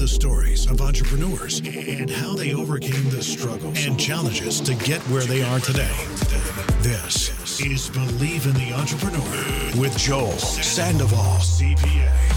[0.00, 5.24] the stories of entrepreneurs and how they overcame the struggles and challenges to get where
[5.24, 5.94] they are today.
[6.80, 12.29] This is Believe in the Entrepreneur with Joel Sandoval, CPA.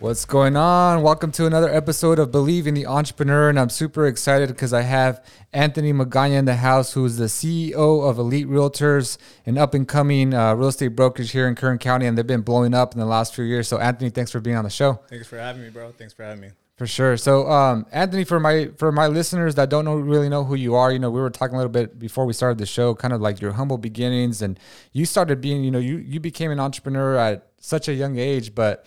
[0.00, 1.02] What's going on?
[1.02, 3.48] Welcome to another episode of Believe in the Entrepreneur.
[3.48, 7.24] And I'm super excited because I have Anthony Magana in the house, who is the
[7.24, 11.78] CEO of Elite Realtors, an up and coming uh, real estate brokerage here in Kern
[11.78, 12.06] County.
[12.06, 13.66] And they've been blowing up in the last few years.
[13.66, 15.00] So, Anthony, thanks for being on the show.
[15.08, 15.90] Thanks for having me, bro.
[15.90, 16.50] Thanks for having me.
[16.76, 17.16] For sure.
[17.16, 20.76] So, um, Anthony, for my for my listeners that don't know really know who you
[20.76, 23.12] are, you know, we were talking a little bit before we started the show, kind
[23.12, 24.60] of like your humble beginnings, and
[24.92, 28.54] you started being, you know, you you became an entrepreneur at such a young age,
[28.54, 28.86] but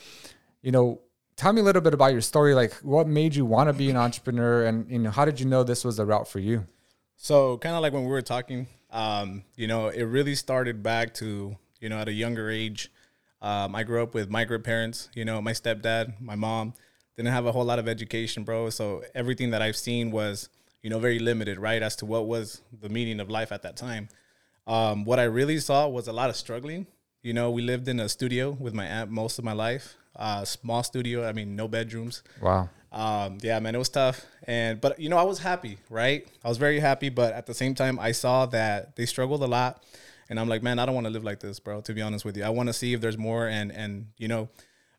[0.62, 1.02] you know,
[1.42, 2.54] tell me a little bit about your story.
[2.54, 5.48] Like, what made you want to be an entrepreneur, and you know, how did you
[5.48, 6.68] know this was the route for you?
[7.18, 11.16] So, kind of like when we were talking, um, you know, it really started back
[11.16, 12.92] to you know at a younger age.
[13.42, 15.10] Um, I grew up with migrant parents.
[15.16, 16.76] You know, my stepdad, my mom
[17.18, 18.70] didn't have a whole lot of education, bro.
[18.70, 20.48] So everything that I've seen was
[20.84, 23.76] you know very limited, right, as to what was the meaning of life at that
[23.76, 24.10] time.
[24.68, 26.86] Um, what I really saw was a lot of struggling.
[27.24, 30.46] You know, we lived in a studio with my aunt most of my life uh,
[30.46, 31.28] small studio.
[31.28, 32.24] I mean, no bedrooms.
[32.42, 32.70] Wow.
[32.92, 34.26] Um, yeah, man, it was tough.
[34.44, 36.28] And but you know, I was happy, right?
[36.44, 39.48] I was very happy, but at the same time, I saw that they struggled a
[39.48, 39.84] lot,
[40.30, 41.82] and I'm like, man, I don't want to live like this, bro.
[41.82, 43.48] To be honest with you, I want to see if there's more.
[43.48, 44.50] And and you know,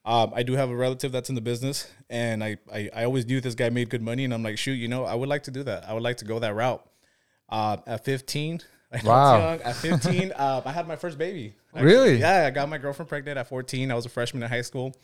[0.04, 3.26] um, I do have a relative that's in the business, and I, I I always
[3.26, 5.42] knew this guy made good money, and I'm like, shoot, you know, I would like
[5.44, 5.86] to do that.
[5.86, 6.86] I would like to go that route.
[7.48, 8.62] Uh, at 15,
[9.04, 9.58] wow.
[9.62, 11.54] At 15, uh, I had my first baby.
[11.74, 11.92] Actually.
[11.92, 12.16] Really?
[12.18, 13.90] Yeah, I got my girlfriend pregnant at 14.
[13.90, 14.94] I was a freshman in high school.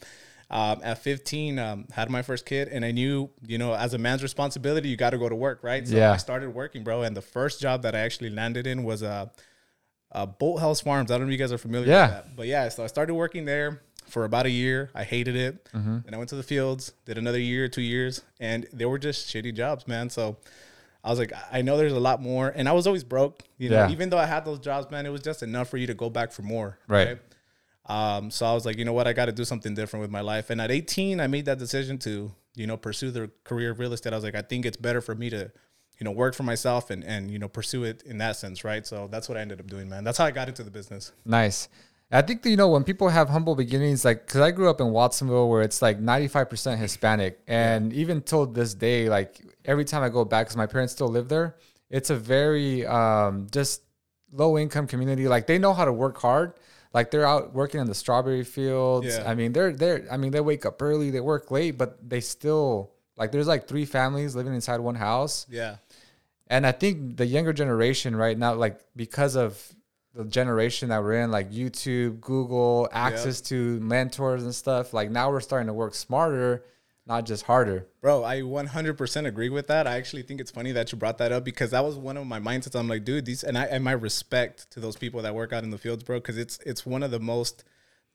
[0.50, 3.98] Um, at 15, um, had my first kid, and I knew, you know, as a
[3.98, 5.86] man's responsibility, you got to go to work, right?
[5.86, 6.12] So yeah.
[6.12, 7.02] I started working, bro.
[7.02, 9.26] And the first job that I actually landed in was uh,
[10.12, 11.10] uh, Bolthouse Farms.
[11.10, 12.02] I don't know if you guys are familiar yeah.
[12.02, 12.68] with that, but yeah.
[12.70, 14.90] So I started working there for about a year.
[14.94, 15.64] I hated it.
[15.74, 15.98] Mm-hmm.
[16.04, 19.28] Then I went to the fields, did another year, two years, and they were just
[19.28, 20.08] shitty jobs, man.
[20.08, 20.38] So
[21.04, 23.42] I was like, I know there's a lot more, and I was always broke.
[23.56, 23.90] You know, Yeah.
[23.90, 26.10] even though I had those jobs, man, it was just enough for you to go
[26.10, 26.78] back for more.
[26.88, 27.18] Right.
[27.86, 30.10] Um, so I was like, you know what, I got to do something different with
[30.10, 30.50] my life.
[30.50, 33.92] And at 18, I made that decision to, you know, pursue the career of real
[33.92, 34.12] estate.
[34.12, 35.50] I was like, I think it's better for me to,
[35.98, 38.86] you know, work for myself and and you know pursue it in that sense, right?
[38.86, 40.04] So that's what I ended up doing, man.
[40.04, 41.12] That's how I got into the business.
[41.24, 41.68] Nice.
[42.12, 44.80] I think that, you know when people have humble beginnings, like because I grew up
[44.80, 49.40] in Watsonville, where it's like ninety five percent Hispanic, and even till this day, like
[49.68, 51.56] every time I go back, because my parents still live there,
[51.90, 53.82] it's a very um, just
[54.32, 55.28] low income community.
[55.28, 56.54] Like they know how to work hard.
[56.92, 59.06] Like they're out working in the strawberry fields.
[59.06, 59.30] Yeah.
[59.30, 60.06] I mean, they're they're.
[60.10, 63.30] I mean, they wake up early, they work late, but they still like.
[63.30, 65.46] There's like three families living inside one house.
[65.48, 65.76] Yeah.
[66.48, 69.62] And I think the younger generation right now, like because of
[70.14, 75.30] the generation that we're in, like YouTube, Google, access to mentors and stuff, like now
[75.30, 76.64] we're starting to work smarter,
[77.08, 77.88] not just harder.
[78.02, 79.86] Bro, I 100% agree with that.
[79.86, 82.26] I actually think it's funny that you brought that up because that was one of
[82.26, 82.78] my mindsets.
[82.78, 85.64] I'm like, dude, these and I and my respect to those people that work out
[85.64, 87.64] in the fields, bro, because it's it's one of the most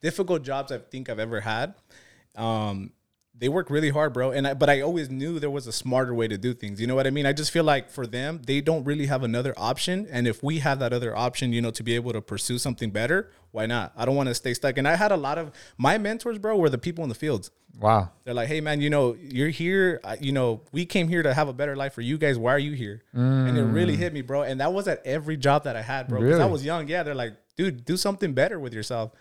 [0.01, 1.73] difficult jobs I think I've ever had.
[2.35, 2.91] Um,
[3.35, 4.31] they work really hard, bro.
[4.31, 6.79] And I, but I always knew there was a smarter way to do things.
[6.79, 7.25] You know what I mean?
[7.25, 10.07] I just feel like for them, they don't really have another option.
[10.11, 12.91] And if we have that other option, you know, to be able to pursue something
[12.91, 13.91] better, why not?
[13.97, 14.77] I don't want to stay stuck.
[14.77, 17.49] And I had a lot of my mentors, bro, were the people in the fields.
[17.79, 18.11] Wow.
[18.23, 19.99] They're like, hey man, you know, you're here.
[20.21, 22.37] You know, we came here to have a better life for you guys.
[22.37, 23.01] Why are you here?
[23.13, 24.43] And it really hit me, bro.
[24.43, 26.21] And that was at every job that I had, bro.
[26.21, 26.87] Because I was young.
[26.87, 29.11] Yeah, they're like, dude, do something better with yourself.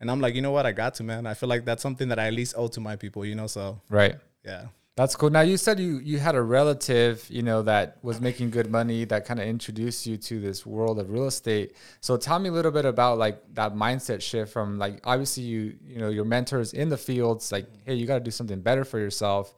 [0.00, 0.66] And I'm like, you know what?
[0.66, 1.26] I got to, man.
[1.26, 3.24] I feel like that's something that I at least owe to my people.
[3.24, 4.16] You know, so Right.
[4.44, 4.66] yeah.
[4.96, 5.28] That's cool.
[5.28, 9.04] Now you said you you had a relative, you know, that was making good money
[9.04, 11.76] that kind of introduced you to this world of real estate.
[12.00, 15.76] So tell me a little bit about like that mindset shift from like obviously you
[15.86, 18.84] you know your mentors in the fields like hey you got to do something better
[18.86, 19.52] for yourself.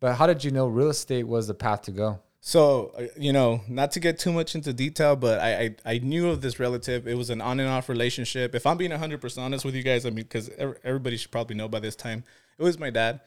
[0.00, 2.18] But how did you know real estate was the path to go?
[2.46, 5.98] So uh, you know, not to get too much into detail, but I I, I
[6.00, 7.08] knew of this relative.
[7.08, 8.54] It was an on and off relationship.
[8.54, 10.50] If I'm being 100 percent honest with you guys, I mean, because
[10.84, 12.22] everybody should probably know by this time,
[12.58, 13.22] it was my dad.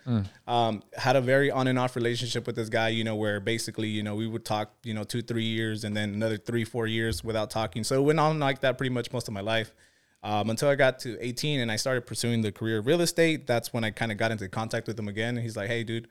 [0.46, 2.90] Um, had a very on and off relationship with this guy.
[2.90, 5.98] You know, where basically, you know, we would talk, you know, two three years, and
[5.98, 7.84] then another three four years without talking.
[7.84, 9.74] So it went on like that pretty much most of my life.
[10.22, 13.48] Um, until I got to 18 and I started pursuing the career of real estate.
[13.48, 15.38] That's when I kind of got into contact with him again.
[15.38, 16.08] And he's like, "Hey, dude,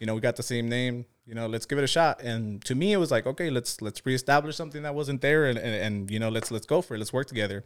[0.00, 1.04] you know, we got the same name.
[1.30, 3.80] You know, let's give it a shot." And to me, it was like, "Okay, let's
[3.80, 6.94] let's reestablish something that wasn't there, and and, and you know, let's let's go for
[6.96, 6.98] it.
[6.98, 7.64] Let's work together."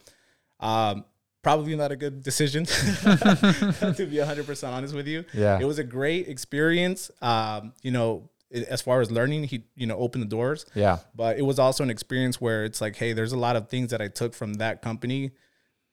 [0.60, 1.04] Um,
[1.42, 5.24] probably not a good decision, to be 100 percent honest with you.
[5.32, 5.58] Yeah.
[5.60, 7.10] it was a great experience.
[7.22, 10.66] Um, you know, as far as learning, he you know opened the doors.
[10.74, 10.98] Yeah.
[11.14, 13.90] But it was also an experience where it's like, hey, there's a lot of things
[13.90, 15.32] that I took from that company,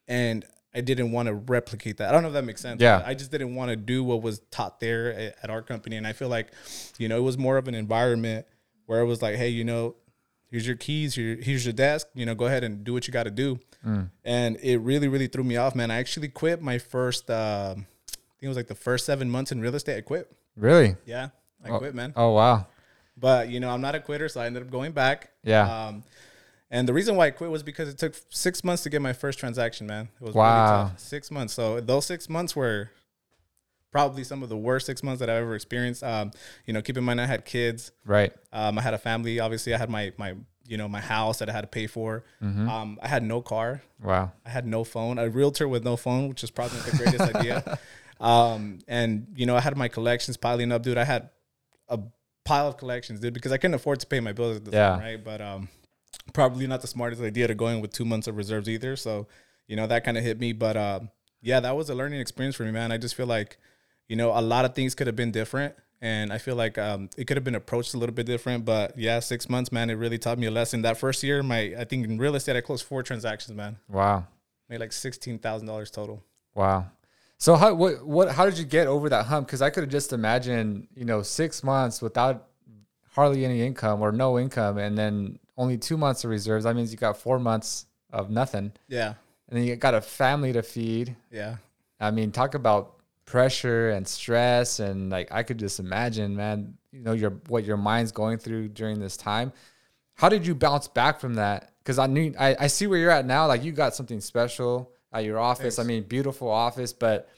[0.08, 2.10] and I didn't want to replicate that.
[2.10, 2.82] I don't know if that makes sense.
[2.82, 3.04] Yeah.
[3.06, 6.08] I just didn't want to do what was taught there at, at our company, and
[6.08, 6.48] I feel like,
[6.98, 8.46] you know, it was more of an environment
[8.86, 9.96] where it was like, hey, you know,
[10.50, 13.14] here's your keys, here, here's your desk, you know, go ahead and do what you
[13.14, 13.60] got to do.
[14.24, 15.90] And it really, really threw me off, man.
[15.92, 17.88] I actually quit my first, uh, I think
[18.42, 19.98] it was like the first seven months in real estate.
[19.98, 20.32] I quit.
[20.56, 20.96] Really?
[21.06, 21.30] Yeah,
[21.64, 22.14] I quit, man.
[22.16, 22.68] Oh wow.
[23.18, 25.32] But you know, I'm not a quitter, so I ended up going back.
[25.44, 25.88] Yeah.
[25.88, 26.04] Um,
[26.72, 29.14] and the reason why I quit was because it took six months to get my
[29.14, 30.10] first transaction, man.
[30.20, 30.56] It was Wow.
[30.56, 31.00] really tough.
[31.00, 31.54] Six months.
[31.54, 32.90] So those six months were
[33.92, 36.04] probably some of the worst six months that I've ever experienced.
[36.04, 36.32] Um,
[36.66, 37.92] you know, keep in mind I had kids.
[38.06, 38.34] Right.
[38.54, 39.40] Um, I had a family.
[39.40, 40.36] Obviously, I had my my
[40.66, 42.24] you know my house that I had to pay for.
[42.42, 42.70] Mm-hmm.
[42.70, 43.82] Um, I had no car.
[44.02, 44.32] Wow.
[44.46, 45.18] I had no phone.
[45.20, 47.80] A realtor with no phone, which is probably the greatest idea.
[48.22, 50.96] Um, and you know, I had my collections piling up, dude.
[50.96, 51.32] I had
[51.90, 51.98] a
[52.46, 54.90] pile of collections, dude, because I couldn't afford to pay my bills at the Yeah.
[54.92, 55.24] time, right?
[55.24, 55.70] But um,
[56.34, 58.96] probably not the smartest idea to go in with two months of reserves either.
[58.96, 59.28] So,
[59.68, 60.54] you know, that kind of hit me.
[60.54, 61.10] But um,
[61.42, 62.92] yeah, that was a learning experience for me, man.
[62.92, 63.58] I just feel like,
[64.08, 65.76] you know, a lot of things could have been different.
[66.04, 68.98] And I feel like um, it could have been approached a little bit different, but
[68.98, 70.82] yeah, six months, man, it really taught me a lesson.
[70.82, 74.26] That first year, my I think in real estate, I closed four transactions, man, Wow.
[74.68, 76.24] made like sixteen thousand dollars total.
[76.56, 76.88] Wow.
[77.38, 79.46] So how what what how did you get over that hump?
[79.46, 82.48] Because I could have just imagined, you know, six months without
[83.12, 86.64] hardly any income or no income, and then only two months of reserves.
[86.66, 89.14] That means you got four months of nothing, Yeah,
[89.48, 91.16] and then you got a family to feed.
[91.32, 91.58] yeah.
[92.00, 97.02] I mean, talk about pressure and stress, and like I could just imagine, man, you
[97.06, 99.54] know, your what your mind's going through during this time.
[100.16, 101.72] How did you bounce back from that?
[101.80, 103.48] Because I knew I, I see where you're at now.
[103.48, 105.80] Like you got something special at your office.
[105.80, 107.30] I mean, beautiful office, but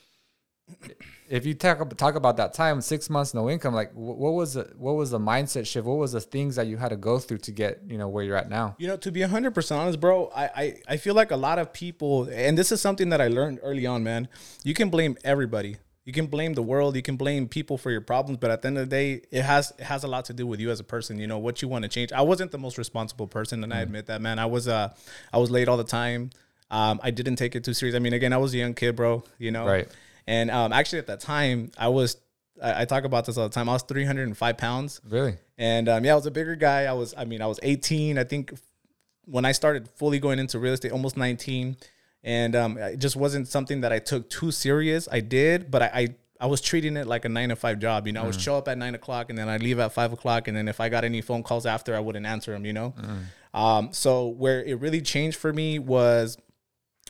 [1.34, 4.72] if you talk talk about that time, six months no income, like what was the
[4.78, 5.84] what was the mindset shift?
[5.88, 8.24] What was the things that you had to go through to get you know where
[8.24, 8.76] you're at now?
[8.78, 11.74] You know, to be 100% honest, bro, I, I, I feel like a lot of
[11.74, 14.28] people, and this is something that I learned early on, man.
[14.64, 15.78] You can blame everybody.
[16.06, 16.96] You can blame the world.
[16.96, 19.42] You can blame people for your problems, but at the end of the day, it
[19.42, 21.18] has it has a lot to do with you as a person.
[21.18, 22.12] You know what you want to change.
[22.12, 24.38] I wasn't the most responsible person, and I admit that, man.
[24.38, 24.94] I was uh
[25.34, 26.30] I was late all the time.
[26.70, 27.96] Um, I didn't take it too serious.
[27.96, 29.24] I mean, again, I was a young kid, bro.
[29.40, 29.88] You know, Right.
[30.28, 32.18] And um, actually, at that time, I was
[32.62, 33.70] I, I talk about this all the time.
[33.70, 35.02] I was 305 pounds.
[35.08, 35.38] Really?
[35.58, 36.84] And um, yeah, I was a bigger guy.
[36.84, 38.18] I was, I mean, I was 18.
[38.18, 38.54] I think
[39.26, 41.78] when I started fully going into real estate, almost 19.
[42.24, 45.10] And um, it just wasn't something that I took too serious.
[45.12, 48.08] I did, but I, I, I was treating it like a nine to five job.
[48.08, 50.14] You know, I would show up at nine o'clock and then I'd leave at five
[50.14, 50.48] o'clock.
[50.48, 52.66] And then if I got any phone calls after, I wouldn't answer them.
[52.66, 52.94] You know.
[53.54, 56.38] Um, so where it really changed for me was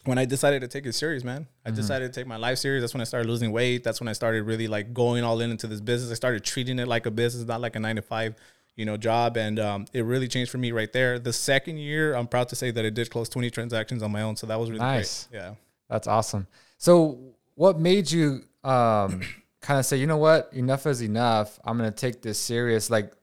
[0.05, 1.47] when I decided to take it serious, man.
[1.65, 2.81] I decided to take my life serious.
[2.83, 3.83] That's when I started losing weight.
[3.83, 6.11] That's when I started really like going all in into this business.
[6.11, 8.35] I started treating it like a business, not like a nine to five,
[8.75, 9.37] you know, job.
[9.37, 11.19] And um, it really changed for me right there.
[11.19, 14.21] The second year, I'm proud to say that I did close 20 transactions on my
[14.23, 14.35] own.
[14.35, 15.27] So that was really Nice.
[15.31, 15.39] great.
[15.39, 15.53] Yeah.
[15.89, 16.47] That's awesome.
[16.77, 17.19] So,
[17.55, 19.21] what made you um,
[19.61, 21.59] kind of say, you know what, enough is enough?
[21.63, 22.89] I'm gonna take this serious.
[22.89, 23.13] Like,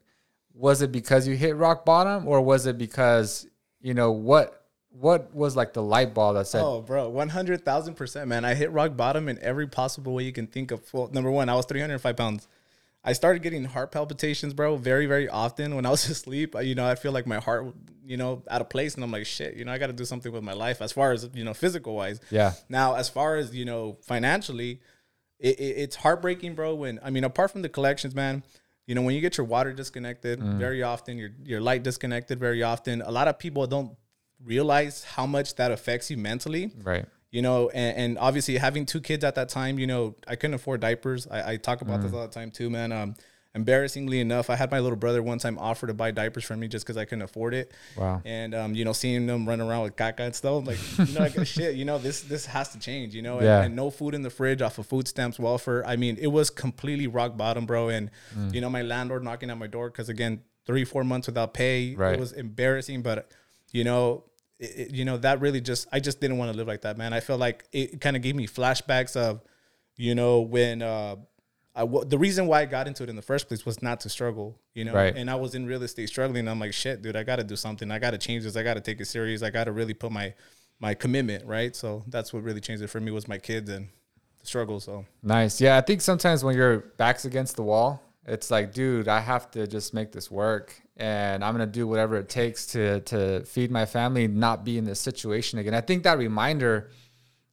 [0.55, 3.47] was it because you hit rock bottom, or was it because
[3.81, 4.60] you know what?
[4.93, 8.45] What was like the light bulb that said, Oh, bro, 100,000%, man.
[8.45, 10.83] I hit rock bottom in every possible way you can think of.
[10.93, 12.49] Well, number one, I was 305 pounds.
[13.03, 16.55] I started getting heart palpitations, bro, very, very often when I was asleep.
[16.61, 18.95] You know, I feel like my heart, you know, out of place.
[18.95, 20.93] And I'm like, shit, you know, I got to do something with my life as
[20.93, 22.21] far as, you know, physical wise.
[22.31, 22.53] Yeah.
[22.69, 24.81] Now, as far as, you know, financially,
[25.39, 26.75] it, it, it's heartbreaking, bro.
[26.75, 28.43] When, I mean, apart from the collections, man,
[28.87, 30.59] you know, when you get your water disconnected mm.
[30.59, 33.93] very often, your, your light disconnected very often, a lot of people don't
[34.45, 37.05] realize how much that affects you mentally right?
[37.31, 40.55] you know and, and obviously having two kids at that time you know i couldn't
[40.55, 43.15] afford diapers i, I talk about this all the time too man um
[43.55, 46.69] embarrassingly enough i had my little brother one time offer to buy diapers for me
[46.69, 48.23] just because i couldn't afford it Wow.
[48.25, 50.79] and um you know seeing them run around with caca and stuff like
[51.09, 53.63] you know like shit you know this this has to change you know and, Yeah.
[53.63, 56.49] and no food in the fridge off of food stamps welfare i mean it was
[56.49, 58.55] completely rock bottom bro and Mm.
[58.55, 61.97] you know my landlord knocking at my door because again three four months without pay
[61.97, 62.15] Right.
[62.15, 63.33] it was embarrassing but
[63.73, 64.25] you know
[64.61, 66.97] it, it- you know that really just i just didn't want to live like that
[66.97, 69.41] man i felt like it kind of gave me flashbacks of
[69.97, 71.17] you know when uh
[71.73, 74.01] I, w- the reason why I got into it in the first place was not
[74.01, 74.93] to struggle, you know.
[74.93, 75.15] Right.
[75.17, 76.49] And I was in real estate struggling.
[76.49, 77.93] I'm like, shit, dude, I got to do something.
[77.93, 78.57] I got to change this.
[78.57, 79.41] I got to take it serious.
[79.41, 80.35] I got to really put my
[80.81, 81.75] my commitment right.
[81.77, 83.89] So that's what really changed it for me was my kids and
[84.41, 84.81] the struggle.
[84.81, 85.61] So Nice.
[85.61, 89.51] Yeah, I think sometimes when your back's against the wall, it's like, dude, I have
[89.53, 93.71] to just make this work, and I'm gonna do whatever it takes to to feed
[93.71, 95.75] my family, not be in this situation again.
[95.75, 96.91] I think that reminder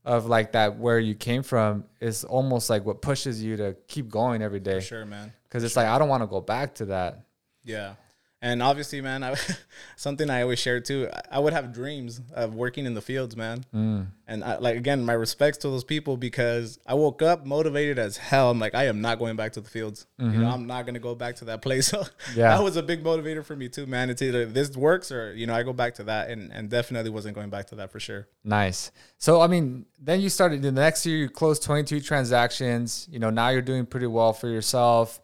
[0.03, 4.09] of like that where you came from is almost like what pushes you to keep
[4.09, 4.79] going every day.
[4.79, 5.33] sure, man.
[5.43, 7.25] Because it's like I don't want to go back to that.
[7.63, 7.95] Yeah.
[8.39, 9.35] And obviously, man, I,
[9.95, 11.09] something I always share too.
[11.31, 13.65] I would have dreams of working in the fields, man.
[13.73, 14.07] Mm.
[14.27, 18.15] And I, like again, my respects to those people because I woke up motivated as
[18.17, 18.51] hell.
[18.51, 20.05] I'm like, I am not going back to the fields.
[20.19, 21.87] You know, I'm not gonna go back to that place.
[21.97, 22.39] So Mm-hmm.
[22.39, 22.49] Yeah.
[22.55, 24.09] that was a big motivator for me too, man.
[24.11, 27.09] It's either this works or you know I go back to that, and and definitely
[27.09, 28.27] wasn't going back to that for sure.
[28.43, 28.91] Nice.
[29.17, 31.17] So I mean, then you started the next year.
[31.17, 33.07] You closed twenty two transactions.
[33.09, 35.19] You know, now you're doing pretty well for yourself.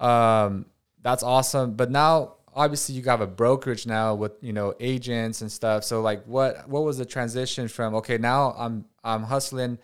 [0.00, 0.66] Um,
[1.02, 1.74] that's awesome.
[1.74, 5.84] But now, obviously, you have a brokerage now with you know agents and stuff.
[5.84, 7.94] So like, what what was the transition from?
[7.96, 9.78] Okay, now I'm I'm hustling,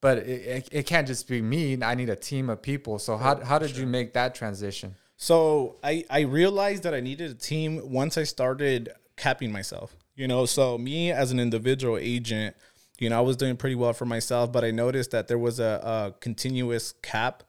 [0.00, 1.82] but it, it, it can't just be me.
[1.82, 2.98] I need a team of people.
[2.98, 4.94] So how how did you make that transition?
[5.16, 9.96] So I I realized that I needed a team once I started capping myself.
[10.16, 12.54] You know, so me as an individual agent,
[12.98, 15.58] you know, I was doing pretty well for myself, but I noticed that there was
[15.58, 17.42] a, a continuous cap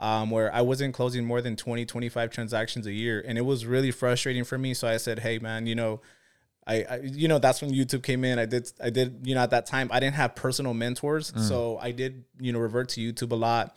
[0.00, 3.22] um, where I wasn't closing more than 20, 25 transactions a year.
[3.24, 4.74] And it was really frustrating for me.
[4.74, 6.00] So I said, hey, man, you know,
[6.66, 8.38] I, I, you know that's when YouTube came in.
[8.38, 11.78] I did I did you know at that time I didn't have personal mentors, so
[11.78, 13.76] I did you know revert to YouTube a lot.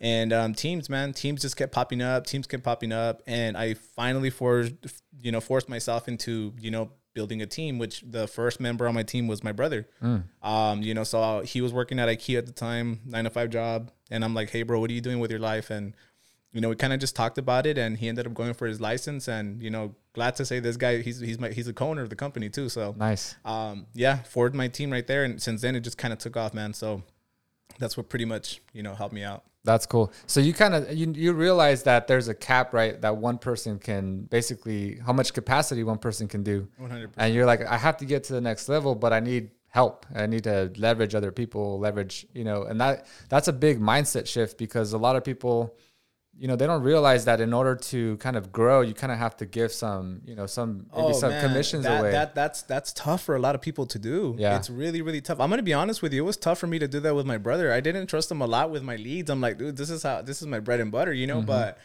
[0.00, 2.24] And um, teams, man, teams just kept popping up.
[2.24, 4.72] Teams kept popping up, and I finally forced
[5.20, 7.78] you know forced myself into you know building a team.
[7.78, 9.86] Which the first member on my team was my brother.
[10.42, 13.50] Um, you know, so he was working at IKEA at the time, nine to five
[13.50, 15.70] job, and I'm like, hey, bro, what are you doing with your life?
[15.70, 15.94] And
[16.52, 18.66] you know, we kind of just talked about it, and he ended up going for
[18.66, 19.28] his license.
[19.28, 22.10] And you know, glad to say this guy, he's he's my he's a co-owner of
[22.10, 22.68] the company too.
[22.68, 23.36] So Nice.
[23.44, 26.36] um, yeah, forward my team right there, and since then it just kind of took
[26.36, 26.72] off, man.
[26.74, 27.02] So
[27.78, 29.44] that's what pretty much you know helped me out.
[29.64, 30.12] That's cool.
[30.26, 33.00] So you kind of you you realize that there's a cap, right?
[33.00, 36.66] That one person can basically how much capacity one person can do.
[36.80, 37.10] 100%.
[37.18, 40.06] And you're like, I have to get to the next level, but I need help.
[40.14, 44.26] I need to leverage other people, leverage, you know, and that that's a big mindset
[44.26, 45.76] shift because a lot of people,
[46.42, 49.18] you know, they don't realize that in order to kind of grow, you kind of
[49.18, 52.12] have to give some, you know, some maybe some Oh, man, commissions that, away.
[52.12, 54.34] That that's that's tough for a lot of people to do.
[54.38, 54.56] Yeah.
[54.56, 55.38] it's really really tough.
[55.38, 56.22] I'm gonna be honest with you.
[56.22, 57.70] It was tough for me to do that with my brother.
[57.78, 59.28] I didn't trust him a lot with my leads.
[59.30, 61.40] I'm like, dude, this is how this is my bread and butter, you Mm-hmm.
[61.40, 61.44] know.
[61.46, 61.78] But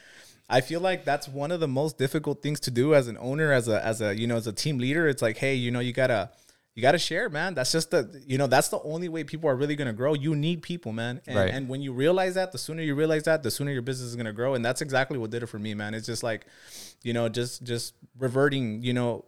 [0.50, 3.52] I feel like that's one of the most difficult things to do as an owner,
[3.52, 5.06] as a as a you know as a team leader.
[5.10, 6.30] It's like, hey, you know, you gotta.
[6.76, 7.54] You gotta share, man.
[7.54, 10.14] That's just the you know that's the only way people are really gonna grow.
[10.14, 11.22] You need people, man.
[11.26, 11.50] And, Right.
[11.50, 14.16] and when you realize that, the sooner you realize that, the sooner your business is
[14.18, 14.56] gonna grow.
[14.56, 15.94] And that's exactly what did it for me, man.
[15.94, 16.46] It's just like,
[17.02, 19.24] you know, just just reverting, you know,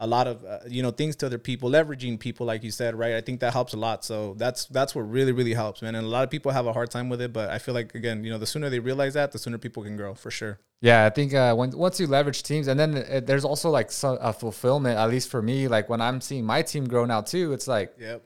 [0.00, 2.94] a lot of uh, you know things to other people, leveraging people, like you said,
[2.94, 3.14] right?
[3.14, 4.04] I think that helps a lot.
[4.04, 5.94] So that's that's what really really helps, man.
[5.96, 7.94] And a lot of people have a hard time with it, but I feel like
[7.94, 10.60] again, you know, the sooner they realize that, the sooner people can grow for sure.
[10.80, 13.90] Yeah, I think uh, when once you leverage teams, and then uh, there's also like
[13.90, 14.96] some a fulfillment.
[14.98, 17.94] At least for me, like when I'm seeing my team grow now too, it's like,
[17.98, 18.22] Yep.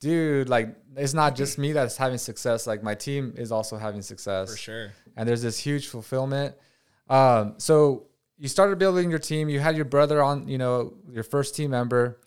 [0.00, 2.66] dude, like it's not just me that's having success.
[2.66, 4.92] Like my team is also having success For sure.
[5.16, 6.54] and there's this huge fulfillment.
[7.08, 8.06] Um, so
[8.44, 9.48] you started building your team.
[9.48, 12.20] You had your brother on, you know, your first team member.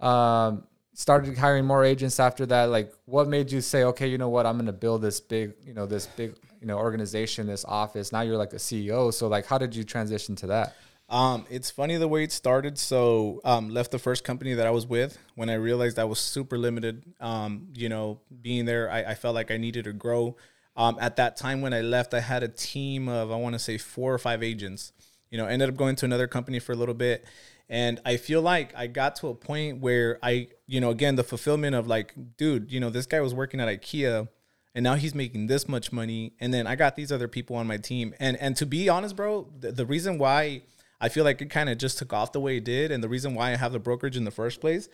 [0.00, 2.70] Um, started hiring more agents after that.
[2.70, 5.52] Like, what made you say, okay, you know what, I'm going to build this big,
[5.64, 8.10] you know, this big, you know, organization, this office.
[8.10, 9.14] Now you're like a CEO.
[9.14, 10.74] So, like, how did you transition to that?
[11.08, 12.76] Um, it's funny the way it started.
[12.76, 16.18] So, um, left the first company that I was with when I realized I was
[16.18, 17.04] super limited.
[17.20, 20.36] Um, you know, being there, I, I felt like I needed to grow.
[20.76, 23.60] Um, at that time when I left, I had a team of I want to
[23.60, 24.92] say four or five agents.
[25.30, 27.24] You know, ended up going to another company for a little bit,
[27.68, 31.24] and I feel like I got to a point where I, you know, again the
[31.24, 34.28] fulfillment of like, dude, you know, this guy was working at IKEA
[34.74, 36.32] and now he's making this much money.
[36.40, 38.14] And then i got these other people on my team.
[38.20, 40.62] And and to be honest bro the, the reason why
[41.00, 43.08] i feel like it kind of just took off the way it did and the
[43.08, 44.88] reason why i have the brokerage in the first place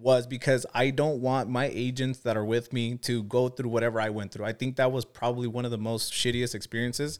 [0.00, 4.00] was because i don't want my agents that are with me to go through whatever
[4.00, 7.18] i went through i think that was probably one of the most shittiest experiences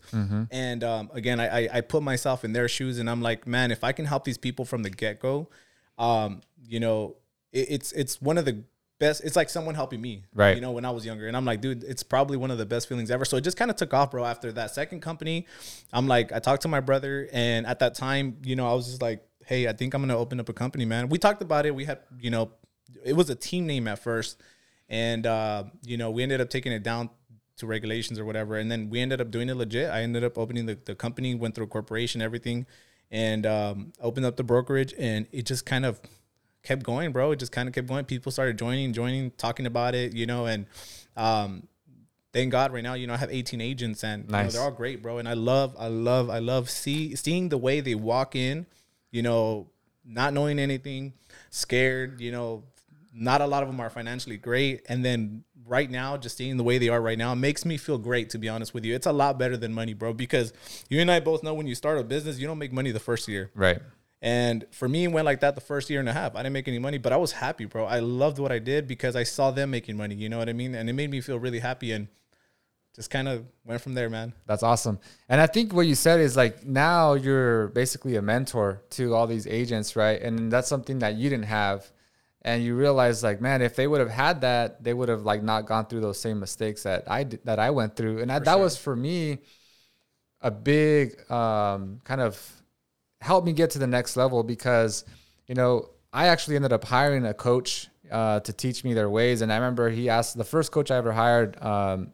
[0.51, 3.71] and um, again I, I i put myself in their shoes and i'm like man
[3.71, 5.49] if i can help these people from the get-go
[5.99, 7.17] um, you know
[7.53, 8.65] it, it's it's one of the
[8.99, 10.55] best it's like someone helping me Right.
[10.55, 11.27] you know when I was younger.
[11.27, 13.25] And I'm like, dude, it's probably one of the best feelings ever.
[13.25, 14.25] So it just kind of took off, bro.
[14.27, 15.47] After that second company,
[15.91, 18.87] I'm like, I talked to my brother, and at that time, you know, I was
[18.87, 21.09] just like, hey, I think I'm gonna open up a company, man.
[21.09, 21.75] We talked about it.
[21.75, 22.51] We had, you know,
[23.05, 24.41] it was a team name at first,
[24.89, 27.11] and uh, you know, we ended up taking it down
[27.57, 29.91] to regulations or whatever, and then we ended up doing it legit.
[29.91, 32.67] I ended up opening the, the company, went through a corporation, everything,
[33.11, 36.01] and um, opened up the brokerage, and it just kind of
[36.63, 37.33] kept going, bro.
[37.33, 38.05] It just kind of kept going.
[38.05, 40.67] People started joining, joining, talking about it, you know, and
[41.17, 41.69] um,
[42.33, 44.71] thank God right now, you know, I have 18 agents and you know, they're all
[44.71, 45.19] great, bro.
[45.19, 48.67] And I love, I love, I love see seeing the way they walk in,
[49.11, 49.69] you know,
[50.05, 51.15] not knowing anything,
[51.51, 52.65] scared, you know,
[53.13, 54.85] not a lot of them are financially great.
[54.89, 57.99] And then right now, just seeing the way they are right now makes me feel
[57.99, 58.95] great, to be honest with you.
[58.95, 60.53] It's a lot better than money, bro, because
[60.89, 63.01] you and I both know when you start a business, you don't make money the
[63.01, 63.51] first year.
[63.55, 63.81] Right.
[64.23, 66.35] And for me, it went like that the first year and a half.
[66.35, 67.87] I didn't make any money, but I was happy, bro.
[67.87, 70.15] I loved what I did because I saw them making money.
[70.15, 70.75] You know what I mean?
[70.75, 72.09] And it made me feel really happy and
[72.95, 74.35] just kind of went from there, man.
[74.47, 74.99] That's awesome.
[75.29, 79.27] And I think what you said is like now you're basically a mentor to all
[79.27, 80.21] these agents, right?
[80.21, 81.91] And that's something that you didn't have.
[82.43, 85.43] And you realize like, man, if they would have had that, they would have like
[85.43, 88.21] not gone through those same mistakes that I did, that I went through.
[88.21, 89.39] And that, that was for me
[90.41, 92.41] a big um, kind of
[93.21, 95.05] helped me get to the next level because,
[95.47, 99.43] you know, I actually ended up hiring a coach uh, to teach me their ways.
[99.43, 102.13] And I remember he asked the first coach I ever hired, um,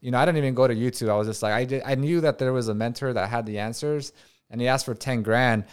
[0.00, 1.10] you know, I didn't even go to YouTube.
[1.10, 3.46] I was just like, I did, I knew that there was a mentor that had
[3.46, 4.12] the answers,
[4.50, 5.64] and he asked for ten grand.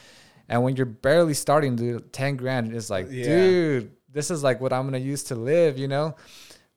[0.49, 3.25] And when you're barely starting, dude, ten grand is like, Yeah.
[3.25, 6.15] dude, this is like what I'm gonna use to live, you know.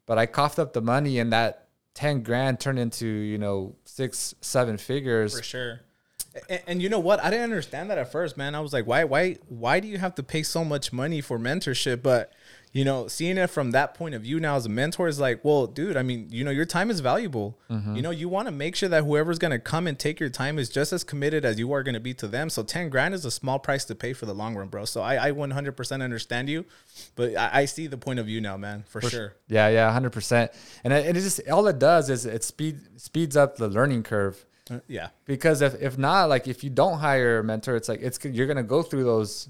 [0.06, 4.34] But I coughed up the money, and that ten grand turned into you know six,
[4.40, 5.36] seven figures.
[5.36, 5.80] For sure.
[6.48, 7.22] And, and you know what?
[7.22, 8.54] I didn't understand that at first, man.
[8.54, 11.40] I was like, why, why, why do you have to pay so much money for
[11.40, 12.02] mentorship?
[12.02, 12.32] But
[12.72, 15.44] you know, seeing it from that point of view now as a mentor is like,
[15.44, 17.58] well, dude, I mean, you know, your time is valuable.
[17.68, 20.58] You know, you want to make sure that whoever's gonna come and take your time
[20.58, 22.48] is just as committed as you are gonna be to them.
[22.50, 24.84] So ten grand is a small price to pay for the long run, bro.
[24.84, 26.64] So I, I 100% understand you,
[27.16, 29.34] but I, I see the point of view now, man, for, sure.
[29.48, 30.52] Yeah, yeah, hundred percent.
[30.84, 34.44] And it, it just all it does is it speed speeds up the learning curve.
[34.70, 35.08] Uh, Yeah.
[35.24, 38.46] because if, if not like if you don't hire a mentor it's like it's you're
[38.46, 39.48] gonna go through those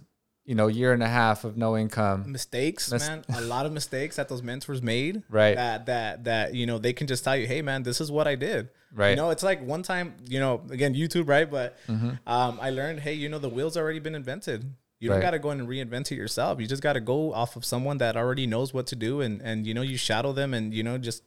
[0.51, 3.23] you know year and a half of no income mistakes, Mis- man.
[3.41, 5.15] A lot of mistakes that those mentors made.
[5.41, 5.55] Right.
[5.63, 8.27] That that that you know they can just tell you, hey, man, this is what
[8.33, 8.63] I did.
[8.93, 9.11] Right.
[9.11, 11.49] You know, it's like one time, you know, again YouTube, right?
[11.59, 12.11] But Mm-hmm.
[12.37, 14.61] um, I learned, hey, you know, the wheel's already been invented.
[14.99, 15.23] You don't Right.
[15.29, 16.61] got to go in and reinvent it yourself.
[16.61, 19.41] You just got to go off of someone that already knows what to do, and
[19.49, 21.23] and you know, you shadow them, and you know, just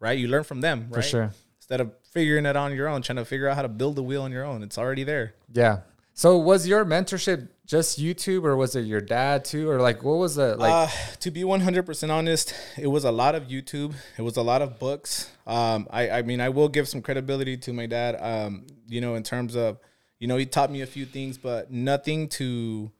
[0.00, 0.18] right.
[0.18, 0.94] You learn from them, right?
[0.96, 3.68] for sure Instead of figuring it on your own, trying to figure out how to
[3.80, 5.34] build the wheel on your own, it's already there.
[5.52, 5.80] yeah
[6.14, 10.16] so was your mentorship just youtube or was it your dad too or like what
[10.16, 10.88] was the like uh,
[11.20, 13.94] to be 100% honest, it was a lot of YouTube.
[14.16, 15.30] It was a lot of books.
[15.46, 19.14] Um, I, I mean, I will give some credibility to my dad, um, you know,
[19.14, 19.78] in terms of,
[20.18, 22.90] you know, he taught me a few things, but nothing to,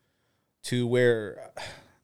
[0.65, 1.51] to where,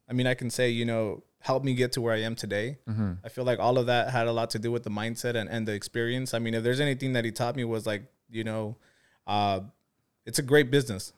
[0.09, 2.79] I mean, I can say, you know, helped me get to where I am today.
[3.25, 5.49] I feel like all of that had a lot to do with the mindset and,
[5.51, 6.33] and the experience.
[6.33, 8.77] I mean, if there's anything that he taught me was like, you know,
[9.27, 9.61] uh,
[10.27, 11.13] it's a great business.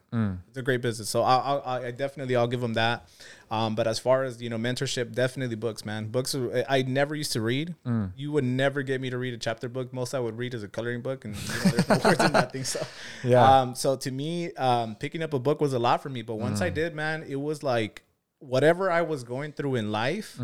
[0.48, 1.08] It's a great business.
[1.10, 3.08] So I'll, I'll, I definitely I'll give them that.
[3.50, 6.06] Um, but as far as you know, mentorship, definitely books, man.
[6.08, 6.34] Books.
[6.34, 7.74] are- I never used to read.
[8.16, 9.92] You would never get me to read a chapter book.
[9.92, 12.32] Most I would read is a coloring book, and you know, there's no words in
[12.32, 12.64] nothing.
[12.64, 12.84] So
[13.22, 13.60] Yeah.
[13.60, 16.22] Um, so to me, um, picking up a book was a lot for me.
[16.22, 18.02] But once I did, man, it was like
[18.40, 20.36] whatever I was going through in life,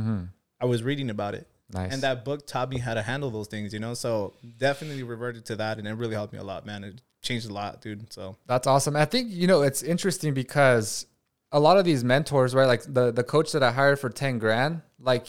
[0.61, 1.49] I was reading about it.
[1.73, 1.93] Nice.
[1.95, 3.95] And that book taught me how to handle those things, you know.
[3.95, 6.85] So definitely reverted to that, and it really helped me a lot, man.
[6.85, 8.13] It changed a lot, dude.
[8.13, 8.97] So That's awesome.
[8.97, 11.07] I think you know it's interesting because
[11.51, 12.67] a lot of these mentors, right?
[12.67, 15.29] Like the the coach that I hired for ten grand, like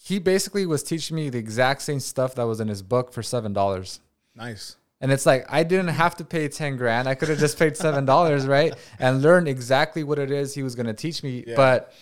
[0.00, 3.22] he basically was teaching me the exact same stuff that was in his book for
[3.22, 4.00] seven dollars.
[4.34, 4.76] nice.
[5.00, 7.06] And it's like I didn't have to pay ten grand.
[7.08, 8.74] I could have just paid seven dollars, right?
[8.98, 11.44] And learn exactly what it is he was going to teach me.
[11.46, 11.54] Yeah.
[11.54, 11.92] But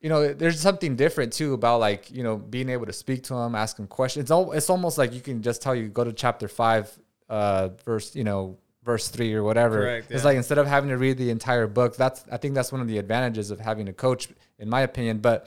[0.00, 3.34] you know, there's something different too about like you know being able to speak to
[3.34, 4.24] him, ask him questions.
[4.24, 6.98] It's, al- it's almost like you can just tell you go to chapter five,
[7.30, 9.80] uh, verse you know verse three or whatever.
[9.80, 10.28] Correct, It's yeah.
[10.28, 12.88] like instead of having to read the entire book, that's I think that's one of
[12.88, 15.18] the advantages of having a coach, in my opinion.
[15.18, 15.46] But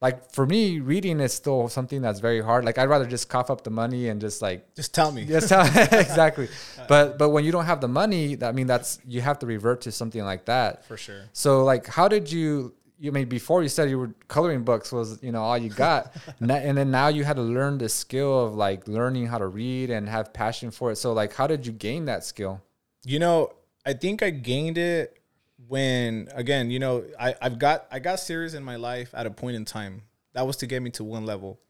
[0.00, 2.64] like for me, reading is still something that's very hard.
[2.64, 5.22] Like I'd rather just cough up the money and just like Just tell me.
[5.22, 5.44] Yes,
[5.92, 6.48] exactly.
[6.88, 9.46] But but when you don't have the money, that- I mean, that's you have to
[9.46, 10.84] revert to something like that.
[10.84, 11.22] For sure.
[11.32, 12.74] So like, how did you?
[12.98, 15.70] You I mean before you said you were coloring books was you know all you
[15.70, 19.38] got, and, and then now you had to learn the skill of like learning how
[19.38, 20.96] to read and have passion for it.
[20.96, 22.62] So like, how did you gain that skill?
[23.04, 23.52] You know,
[23.84, 25.20] I think I gained it
[25.68, 29.30] when again, you know, I, I've got I got serious in my life at a
[29.30, 30.02] point in time.
[30.32, 31.60] That was to get me to one level.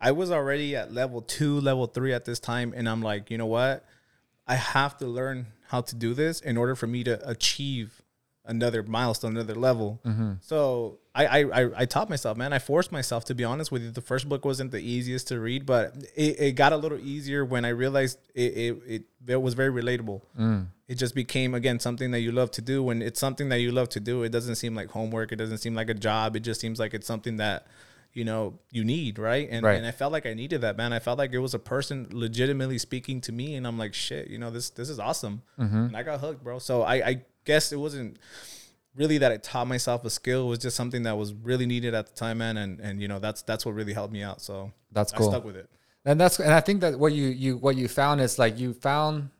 [0.00, 3.38] I was already at level two, level three at this time, and I'm like, you
[3.38, 3.84] know what?
[4.46, 8.02] I have to learn how to do this in order for me to achieve
[8.46, 10.00] another milestone, another level.
[10.04, 10.32] Mm-hmm.
[10.40, 12.52] So I, I I I taught myself, man.
[12.52, 13.90] I forced myself to be honest with you.
[13.90, 17.44] The first book wasn't the easiest to read, but it, it got a little easier
[17.44, 20.20] when I realized it it, it, it was very relatable.
[20.38, 20.66] Mm.
[20.88, 22.82] It just became again something that you love to do.
[22.82, 25.32] When it's something that you love to do, it doesn't seem like homework.
[25.32, 26.36] It doesn't seem like a job.
[26.36, 27.66] It just seems like it's something that
[28.14, 29.48] you know you need, right?
[29.50, 29.76] And Right.
[29.76, 30.92] and I felt like I needed that, man.
[30.92, 34.28] I felt like it was a person legitimately speaking to me, and I'm like, shit,
[34.28, 35.76] you know, this this is awesome, mm-hmm.
[35.76, 36.58] and I got hooked, bro.
[36.58, 38.18] So I I guess it wasn't
[38.94, 41.94] really that I taught myself a skill it was just something that was really needed
[41.94, 42.56] at the time, man.
[42.56, 44.40] And and you know that's that's what really helped me out.
[44.40, 45.30] So That's I cool.
[45.30, 45.68] stuck with it.
[46.04, 48.72] And that's and I think that what you you what you found is like you
[48.74, 49.30] found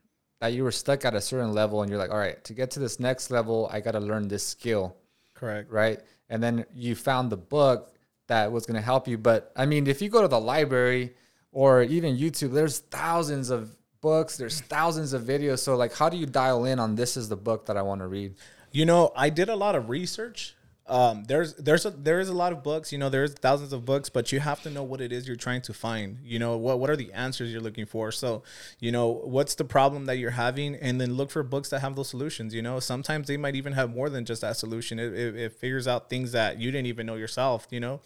[0.40, 2.70] that you were stuck at a certain level and you're like, all right, to get
[2.72, 4.96] to this next level, I got to learn this skill,
[5.34, 5.70] Correct.
[5.70, 6.00] right?
[6.28, 7.93] And then you found the book
[8.26, 9.18] that was going to help you.
[9.18, 11.14] But I mean, if you go to the library
[11.52, 15.60] or even YouTube, there's thousands of books, there's thousands of videos.
[15.60, 18.00] So like, how do you dial in on this is the book that I want
[18.00, 18.34] to read?
[18.72, 20.54] You know, I did a lot of research.
[20.86, 22.92] Um, there's there's a, there is a lot of books.
[22.92, 25.34] You know, there's thousands of books, but you have to know what it is you're
[25.34, 26.18] trying to find.
[26.22, 28.12] You know, what what are the answers you're looking for?
[28.12, 28.42] So,
[28.80, 31.96] you know, what's the problem that you're having, and then look for books that have
[31.96, 32.54] those solutions.
[32.54, 34.98] You know, sometimes they might even have more than just that solution.
[34.98, 37.66] It, it, it figures out things that you didn't even know yourself.
[37.70, 38.00] You know,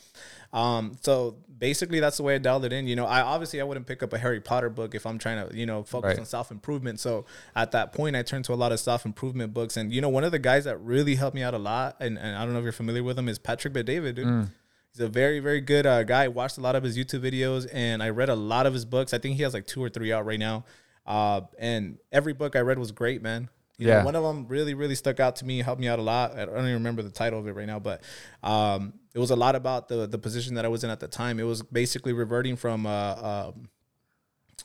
[0.52, 2.86] um, so basically that's the way I dialed it in.
[2.86, 5.48] You know, I obviously I wouldn't pick up a Harry Potter book if I'm trying
[5.48, 6.18] to, you know, focus Right.
[6.20, 7.00] on self improvement.
[7.00, 9.76] So at that point, I turned to a lot of self improvement books.
[9.76, 12.18] And you know, one of the guys that really helped me out a lot, and,
[12.18, 14.48] and I don't know if you're familiar with him, is Patrick Bet David, dude.
[14.92, 16.24] He's a very very good uh, guy.
[16.24, 18.84] I watched a lot of his YouTube videos, and I read a lot of his
[18.84, 19.12] books.
[19.12, 20.64] I think he has like two or three out right now.
[21.06, 23.48] Uh, and every book I read was great, man.
[23.78, 24.04] You know, Yeah.
[24.04, 26.32] one of them really, really stuck out to me, helped me out a lot.
[26.36, 28.02] I don't even remember the title of it right now, but
[28.42, 31.08] um, it was a lot about the the position that I was in at the
[31.08, 31.38] time.
[31.38, 33.14] It was basically reverting from uh,
[33.54, 33.68] um,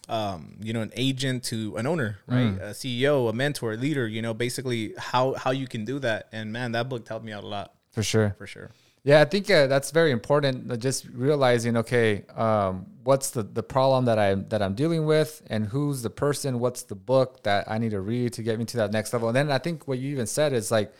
[0.09, 2.57] um, you know, an agent to an owner, right?
[2.59, 4.07] A CEO, a mentor, a leader.
[4.07, 6.27] You know, basically how how you can do that.
[6.31, 8.35] And man, that book helped me out a lot For sure.
[8.37, 8.71] for sure.
[9.03, 10.71] Yeah, I think uh, that's very important.
[10.71, 15.41] uh, Just realizing, okay, um, what's the, the problem that I that I'm dealing with,
[15.47, 16.59] and who's the person?
[16.59, 19.27] What's the book that I need to read to get me to that next level?
[19.27, 20.93] And then I think what you even said is like,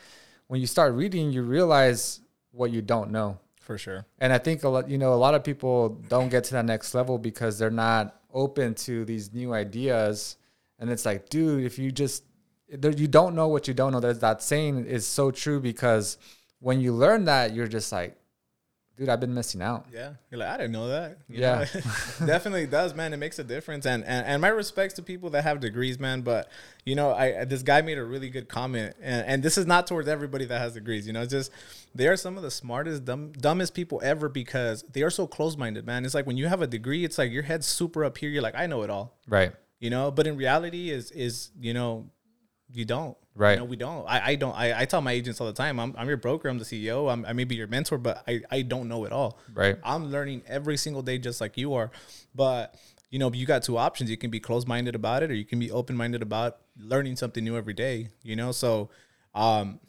[0.48, 2.20] when you start reading, you realize
[2.52, 3.39] what you don't know.
[3.62, 4.06] For sure.
[4.20, 6.66] And I think a lot, you know, a lot of people don't get to that
[6.66, 10.36] next level because they're not open to these new ideas.
[10.80, 12.26] And it's like, dude, if you just,
[12.68, 14.02] there, you don't know what you don't know.
[14.02, 16.18] There's that saying is so true because
[16.63, 18.15] when you learn that, you're just like,
[18.95, 19.88] dude, I've been missing out.
[19.91, 21.17] Yeah, you're like I didn't know that.
[21.28, 21.65] You Yeah.
[21.73, 21.82] know?
[22.26, 23.12] definitely does, man.
[23.12, 26.21] It makes a difference, and, and and my respects to people that have degrees, man.
[26.21, 26.49] But
[26.86, 29.88] you know, I this guy made a really good comment, and, and this is not
[29.88, 31.06] towards everybody that has degrees.
[31.08, 31.52] You know, it's just
[31.95, 35.58] they are some of the smartest, dumb, dumbest people ever because they are so close
[35.58, 36.06] minded, man.
[36.06, 38.30] It's like when you have a degree, it's like your head's super up here.
[38.30, 39.52] You're like, I know it all, Right.
[39.80, 40.12] you know.
[40.12, 42.10] But in reality, is is you know,
[42.71, 43.17] you don't.
[43.36, 43.54] Right.
[43.54, 44.06] You know, we don't.
[44.08, 44.54] I, I don't.
[44.54, 47.12] I, I tell my agents all the time, I'm, I'm your broker, I'm the CEO,
[47.12, 49.39] I'm, I may be your mentor, but I, I don't know it all.
[49.54, 49.78] Right.
[49.84, 51.91] I'm learning every single day just like you are.
[52.36, 52.76] But
[53.10, 54.10] you know, you got two options.
[54.10, 57.15] You can be closed minded about it or you can be open minded about learning
[57.15, 58.10] something new every day.
[58.24, 58.89] You know, so
[59.36, 59.80] um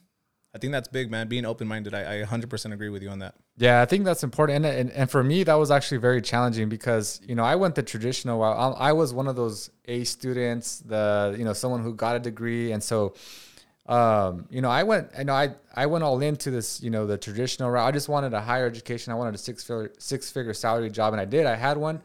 [0.54, 1.26] I think that's big, man.
[1.26, 1.94] Being open minded.
[1.94, 3.34] I, I 100% agree with you on that.
[3.56, 6.68] Yeah, I think that's important, and, and and for me that was actually very challenging
[6.68, 8.56] because you know I went the traditional route.
[8.56, 12.20] I, I was one of those A students, the you know someone who got a
[12.20, 13.14] degree, and so
[13.86, 17.06] um, you know I went, you know I I went all into this, you know
[17.06, 17.86] the traditional route.
[17.86, 19.12] I just wanted a higher education.
[19.12, 21.46] I wanted a six figure six figure salary job, and I did.
[21.46, 22.00] I had one,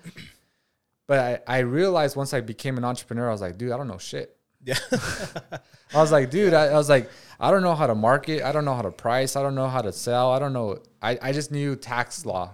[1.08, 3.88] but I I realized once I became an entrepreneur, I was like, dude, I don't
[3.88, 4.39] know shit.
[4.70, 4.78] Yeah.
[5.94, 8.44] I was like, dude, I, I was like, I don't know how to market.
[8.44, 9.36] I don't know how to price.
[9.36, 10.32] I don't know how to sell.
[10.32, 10.80] I don't know.
[11.02, 12.52] I, I just knew tax law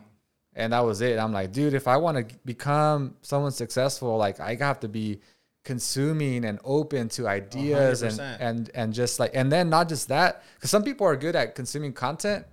[0.55, 1.19] and that was it.
[1.19, 5.19] I'm like, dude, if I want to become someone successful, like I have to be
[5.63, 8.37] consuming and open to ideas and, 100%.
[8.39, 11.55] and, and just like, and then not just that, because some people are good at
[11.55, 12.45] consuming content,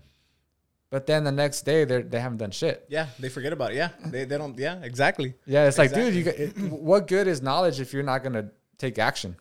[0.91, 2.85] but then the next day they they haven't done shit.
[2.89, 3.07] yeah.
[3.19, 3.77] They forget about it.
[3.77, 3.91] Yeah.
[4.05, 4.59] They, they don't.
[4.59, 4.83] Yeah.
[4.83, 5.35] Exactly.
[5.47, 5.67] Yeah.
[5.67, 8.51] It's like, dude, you got, it, what good is knowledge if you're not going to
[8.77, 9.37] take action?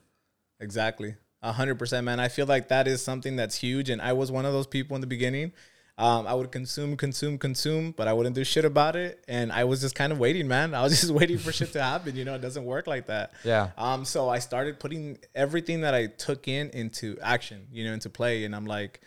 [0.62, 1.16] Exactly.
[1.42, 2.20] A hundred percent, man.
[2.20, 3.90] I feel like that is something that's huge.
[3.90, 5.54] And I was one of those people in the beginning.
[5.98, 9.24] Um, I would consume, consume, consume, but I wouldn't do shit about it.
[9.28, 10.74] And I was just kind of waiting, man.
[10.76, 12.16] I was just waiting for shit to happen.
[12.16, 13.34] You know, it doesn't work like that.
[13.44, 13.72] Yeah.
[13.78, 18.10] Um, so I started putting everything that I took in into action, you know, into
[18.10, 18.46] play.
[18.46, 19.02] And I'm like,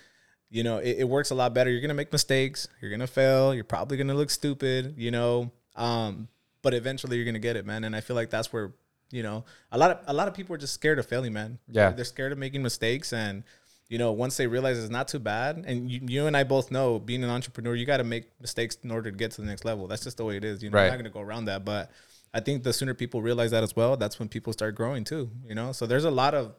[0.50, 1.68] you know, it, it works a lot better.
[1.70, 5.50] You're gonna make mistakes, you're gonna fail, you're probably gonna look stupid, you know.
[5.74, 6.28] Um,
[6.62, 7.82] but eventually you're gonna get it, man.
[7.82, 8.72] And I feel like that's where,
[9.14, 11.58] you know, a lot of a lot of people are just scared of failing, man.
[11.68, 11.90] Yeah.
[11.92, 13.44] They're scared of making mistakes and
[13.90, 16.70] you know, once they realize it's not too bad, and you, you and I both
[16.70, 19.46] know being an entrepreneur, you got to make mistakes in order to get to the
[19.46, 19.86] next level.
[19.86, 20.62] That's just the way it is.
[20.62, 20.84] You know, Right.
[20.84, 21.66] you're not going to go around that.
[21.66, 21.90] But
[22.32, 25.30] I think the sooner people realize that as well, that's when people start growing too.
[25.46, 26.54] You know, so there's a lot of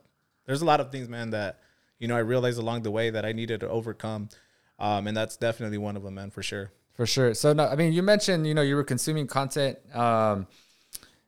[0.46, 1.60] there's a lot of things, man, that
[1.98, 4.30] you know I realized along the way that I needed to overcome,
[4.78, 6.72] um, and that's definitely one of them, man, for sure.
[6.94, 7.34] For sure.
[7.34, 9.80] So no, I mean, you mentioned you know you were consuming content.
[9.96, 10.46] Um,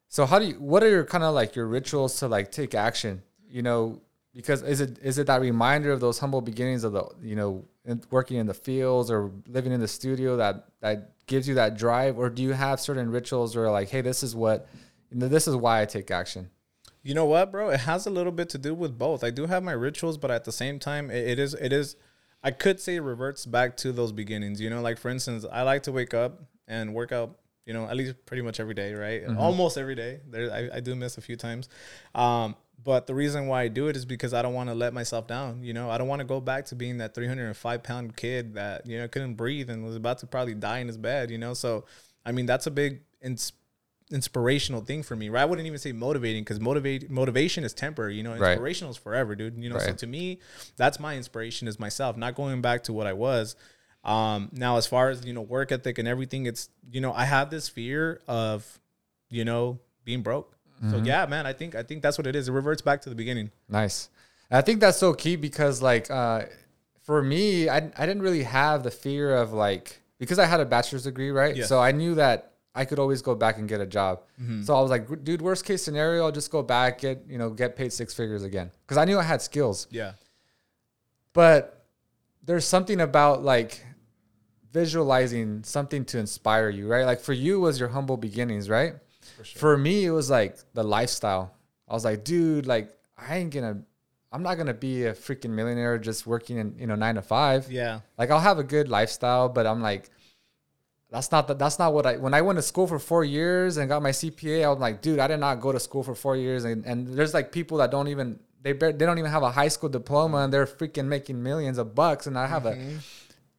[0.10, 0.54] so how do you?
[0.56, 3.22] What are your kind of like your rituals to like take action?
[3.50, 4.02] You know,
[4.34, 7.65] because is it is it that reminder of those humble beginnings of the you know
[7.86, 11.78] in- working in the fields or living in the studio that that gives you that
[11.78, 14.67] drive, or do you have certain rituals or like, hey, this is what,
[15.12, 16.50] you know, this is why I take action.
[17.04, 17.70] You know what, bro?
[17.70, 19.24] It has a little bit to do with both.
[19.24, 21.96] I do have my rituals, but at the same time, it, it is it is
[22.43, 24.60] I could say reverts back to those beginnings.
[24.60, 27.38] You know, like for instance, I like to wake up and work out.
[27.68, 29.26] You know, at least pretty much every day, right?
[29.38, 30.22] Almost every day.
[30.30, 31.68] There, I, I do miss a few times.
[32.16, 34.94] Um, but the reason why I do it is because I don't want to let
[34.94, 35.64] myself down.
[35.64, 38.88] You know, I don't want to go back to being that 305 pound kid that
[38.88, 41.30] you know couldn't breathe and was about to probably die in his bed.
[41.30, 41.84] You know, so
[42.26, 43.52] I mean that's a big ins-
[44.12, 45.30] inspirational thing for me.
[45.30, 45.42] Right?
[45.42, 48.16] I wouldn't even say motivating because motivate motivation is temporary.
[48.16, 48.52] You know, Right.
[48.52, 49.62] inspirational is forever, dude.
[49.62, 50.40] You know, so to me,
[50.78, 53.56] that's my inspiration is myself, not going back to what I was.
[54.04, 57.26] Um, now, as far as you know, work ethic and everything, it's you know, I
[57.26, 58.80] have this fear of,
[59.30, 60.54] you know, being broke.
[60.92, 62.48] So yeah, man, I think I think that's what it is.
[62.48, 63.50] It reverts back to the beginning.
[63.68, 64.10] Nice.
[64.52, 66.44] I think that's so key because like uh
[67.02, 70.66] for me, I I didn't really have the fear of like because I had a
[70.66, 71.56] bachelor's degree, right?
[71.56, 71.66] Yeah.
[71.66, 74.22] So I knew that I could always go back and get a job.
[74.64, 77.50] So I was like, dude, worst case scenario, I'll just go back, get, you know,
[77.50, 78.70] get paid six figures again.
[78.86, 79.88] Because I knew I had skills.
[79.90, 80.12] Yeah,
[81.34, 81.77] But
[82.48, 83.86] there's something about like
[84.72, 87.06] visualizing something to inspire you, right?
[87.06, 88.96] Like for you it was your humble beginnings, right?
[89.56, 91.54] For, me it was like the lifestyle.
[91.88, 93.84] I was like, dude, like I ain't gonna
[94.32, 97.72] I'm not gonna be a freaking millionaire just working in, you know, nine to five.
[97.72, 100.10] yeah, Like I'll have a good lifestyle, but I'm like,
[101.10, 103.76] that's not the, that's not what I when I went to school for four years
[103.78, 106.16] and got my CPA, I was like, dude, I did not go to school for
[106.16, 109.32] four years, and, and there's like people that don't even they bar- they don't even
[109.32, 112.65] have a high school diploma and they're freaking making millions of bucks, and I have
[112.65, 113.00] a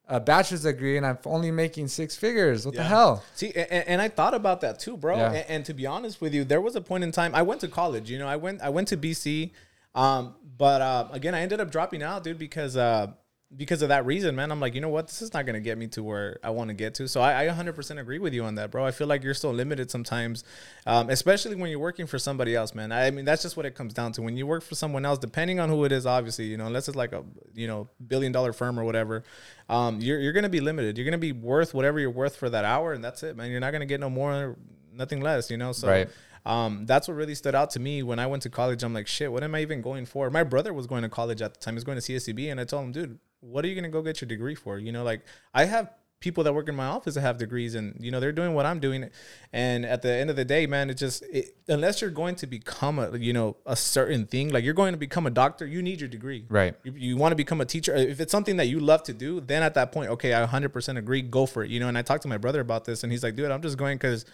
[0.09, 2.65] a bachelor's degree and I'm only making six figures.
[2.65, 3.23] What the hell?
[3.35, 5.17] See, and, and I thought about that too, bro.
[5.17, 5.33] Yeah.
[5.33, 7.61] And, and to be honest with you, there was a point in time I went
[7.61, 8.11] to college.
[8.11, 9.51] You know, I went I went to BC,
[9.95, 13.09] um, but uh, again, I ended up dropping out, dude, because uh,
[13.57, 14.53] because of that reason, man.
[14.53, 16.69] I'm like, you know what, this is not gonna get me to where I want
[16.69, 17.09] to get to.
[17.09, 18.85] So I, I 100% agree with you on that, bro.
[18.85, 20.45] I feel like you're so limited sometimes,
[20.87, 22.93] um, especially when you're working for somebody else, man.
[22.93, 24.23] I mean, that's just what it comes down to.
[24.23, 26.89] When you work for someone else, depending on who it is, obviously, you know, unless
[26.89, 29.25] it's like a you know billion dollar firm or whatever,
[29.71, 30.99] um, you're you're gonna be limited.
[30.99, 33.51] You're gonna be worth whatever you're worth for that hour, and that's it, man.
[33.51, 34.59] You're not gonna get no more,
[34.93, 35.73] nothing less, you know.
[35.73, 35.89] So.
[35.89, 36.09] Right.
[36.47, 38.83] Um, that's what really stood out to me when I went to college.
[38.83, 40.31] I'm like, shit, what am I even going for?
[40.31, 41.75] My brother was going to college at the time.
[41.75, 44.03] He was going to CSUB, and I told him, dude, what are you gonna go
[44.03, 44.79] get your degree for?
[44.79, 45.23] You know, like
[45.55, 48.33] I have people that work in my office that have degrees, and you know they're
[48.33, 49.09] doing what I'm doing.
[49.53, 52.47] And at the end of the day, man, it just it, unless you're going to
[52.47, 55.83] become a you know a certain thing, like you're going to become a doctor, you
[55.83, 56.45] need your degree.
[56.49, 56.75] Right.
[56.83, 57.95] You, you want to become a teacher.
[57.95, 60.99] If it's something that you love to do, then at that point, okay, I 100%
[60.99, 61.23] agree.
[61.23, 61.71] Go for it.
[61.71, 63.63] You know, and I talked to my brother about this, and he's like, dude, I'm
[63.63, 64.25] just going because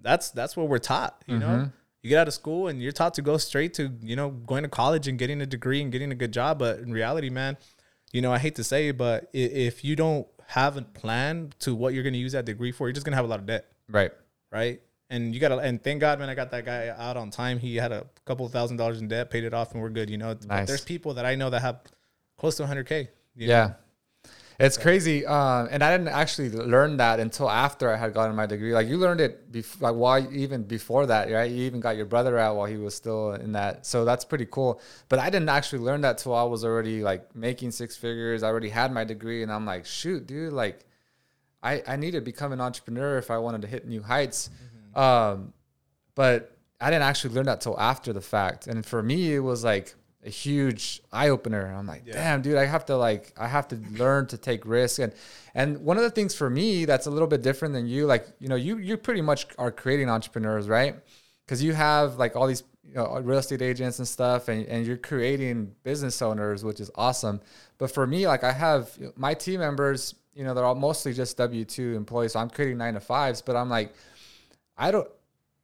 [0.00, 1.22] that's that's what we're taught.
[1.26, 1.68] You know, mm-hmm.
[2.02, 4.62] you get out of school and you're taught to go straight to you know going
[4.62, 6.58] to college and getting a degree and getting a good job.
[6.58, 7.58] But in reality, man,
[8.12, 11.74] you know, I hate to say it, but if you don't have a plan to
[11.74, 13.38] what you're going to use that degree for, you're just going to have a lot
[13.40, 14.10] of debt Right.
[14.50, 14.80] right?
[15.10, 17.58] And you got to, and thank God, man, I got that guy out on time.
[17.58, 20.10] He had a couple thousand dollars in debt, paid it off, and we're good.
[20.10, 20.68] You know, But Nice.
[20.68, 21.80] there's people that I know that have
[22.38, 23.08] close to 100k.
[23.34, 23.74] you know?
[24.58, 28.46] It's crazy, um, and I didn't actually learn that until after I had gotten my
[28.46, 28.74] degree.
[28.74, 31.48] Like you learned it, bef- like while even before that, right?
[31.48, 34.46] You even got your brother out while he was still in that, so that's pretty
[34.50, 34.80] cool.
[35.08, 38.42] But I didn't actually learn that till I was already like making six figures.
[38.42, 40.84] I already had my degree, and I'm like, shoot, dude, like
[41.62, 44.50] I I need to become an entrepreneur if I wanted to hit new heights.
[44.96, 45.52] Um,
[46.16, 49.62] but I didn't actually learn that till after the fact, and for me, it was
[49.62, 49.94] like
[50.24, 51.72] a huge eye opener.
[51.72, 54.98] I'm like, damn, dude, I have to like, I have to learn to take risks.
[54.98, 55.12] And
[55.54, 58.26] and one of the things for me that's a little bit different than you, like,
[58.40, 60.96] you know, you you pretty much are creating entrepreneurs, right?
[61.44, 64.66] Because you have like all these you know, uh, real estate agents and stuff, and,
[64.66, 67.40] and you're creating business owners, which is awesome.
[67.76, 71.36] But for me, like, I have my team members, you know, they're all mostly just
[71.36, 73.42] W two employees, so I'm creating nine to fives.
[73.42, 73.94] But I'm like,
[74.76, 75.08] I don't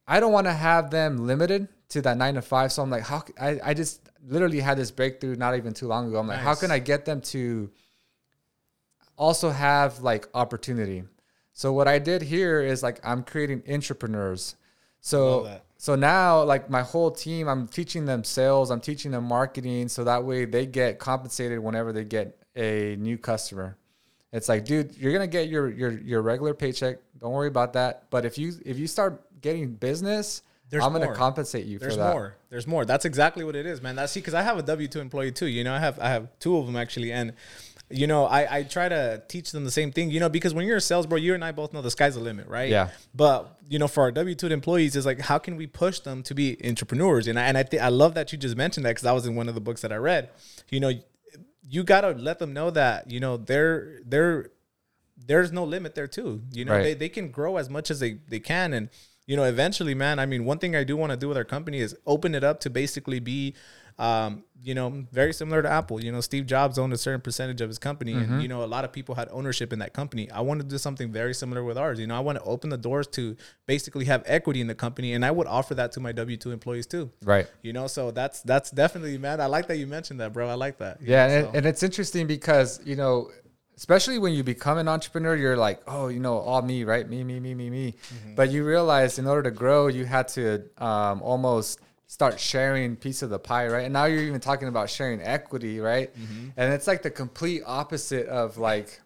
[0.07, 2.71] I don't want to have them limited to that nine to five.
[2.71, 6.07] So I'm like, how I, I just literally had this breakthrough not even too long
[6.07, 6.19] ago.
[6.19, 7.69] I'm like, how can I get them to
[9.17, 11.03] also have like opportunity?
[11.53, 14.55] So what I did here is like I'm creating entrepreneurs.
[15.01, 19.87] So so now like my whole team, I'm teaching them sales, I'm teaching them marketing,
[19.87, 23.77] so that way they get compensated whenever they get a new customer.
[24.31, 26.97] It's like, dude, you're gonna get your your your regular paycheck.
[27.19, 28.09] Don't worry about that.
[28.09, 31.99] But if you if you start getting business, There's I'm gonna compensate you There's for
[31.99, 32.05] that.
[32.05, 32.35] There's more.
[32.49, 32.85] There's more.
[32.85, 33.95] That's exactly what it is, man.
[33.95, 35.45] That's see, because I have a W two employee too.
[35.47, 37.33] You know, I have I have two of them actually, and
[37.89, 40.09] you know, I I try to teach them the same thing.
[40.09, 42.15] You know, because when you're a sales bro, you and I both know the sky's
[42.15, 42.69] the limit, right?
[42.69, 42.89] Yeah.
[43.13, 46.23] But you know, for our W two employees, is like how can we push them
[46.23, 47.27] to be entrepreneurs?
[47.27, 49.27] And I and I think I love that you just mentioned that because that was
[49.27, 50.29] in one of the books that I read.
[50.71, 50.91] You know,
[51.61, 54.49] you gotta let them know that you know they're they're
[55.27, 56.41] there's no limit there too.
[56.51, 56.83] You know, Right.
[56.83, 58.73] they, they can grow as much as they, they can.
[58.73, 58.89] And,
[59.25, 61.43] you know, eventually, man, I mean, one thing I do want to do with our
[61.43, 63.55] company is open it up to basically be
[63.97, 66.03] Um, you know, very similar to Apple.
[66.03, 68.67] You know, Steve Jobs owned a certain percentage of his company, and you know, a
[68.75, 70.29] lot of people had ownership in that company.
[70.29, 71.97] I want to do something very similar with ours.
[71.97, 75.13] You know, I want to open the doors to basically have equity in the company,
[75.13, 77.09] and I would offer that to my W two employees too.
[77.23, 77.47] Right.
[77.61, 79.39] You know, so that's that's definitely man.
[79.39, 80.49] I like that you mentioned that, bro.
[80.49, 80.97] I like that.
[81.01, 83.31] Yeah, know, and, so- and it's interesting because you know,
[83.77, 87.07] especially when you become an entrepreneur, you're like, oh, you know, all me, right?
[87.07, 87.91] Me, me, me, me, me.
[87.91, 88.35] Mm-hmm.
[88.35, 93.21] But you realize in order to grow, you had to um, almost start sharing piece
[93.21, 93.83] of the pie, right?
[93.85, 96.15] And now you're even talking about sharing equity, right?
[96.15, 96.49] Mm-hmm.
[96.57, 99.01] And it's like the complete opposite of like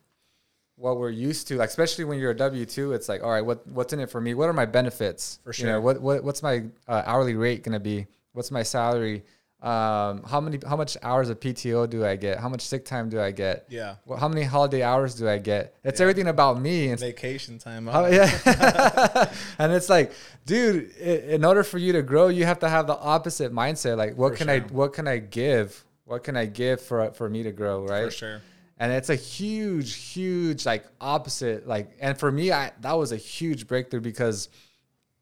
[0.76, 3.46] what we're used to, like especially when you're a W two, it's like, all right,
[3.46, 4.34] what what's in it for me?
[4.34, 5.40] What are my benefits?
[5.44, 5.82] For You know, sure.
[5.82, 8.08] what, what what's my uh, hourly rate gonna be?
[8.34, 9.24] What's my salary?
[9.62, 12.40] Um, how many how much hours of PTO do I get?
[12.40, 13.66] How much sick time do I get?
[13.68, 13.96] Yeah.
[14.06, 15.76] Well, how many holiday hours do I get?
[15.84, 16.90] It's everything about me.
[16.90, 17.90] And vacation time.
[17.92, 18.30] Oh, yeah.
[19.60, 20.14] and it's like,
[20.46, 23.98] dude, in order for you to grow, you have to have the opposite mindset.
[23.98, 25.84] Like, what For can I what can I give?
[26.06, 28.06] What can I give for for me to grow, right?
[28.06, 28.42] For sure.
[28.82, 31.68] And it's a huge, huge like opposite.
[31.68, 34.48] Like, and for me, I that was a huge breakthrough because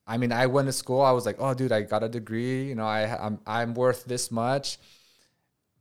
[0.07, 1.01] I mean, I went to school.
[1.01, 2.63] I was like, oh, dude, I got a degree.
[2.63, 4.77] You know, I I'm I'm worth this much.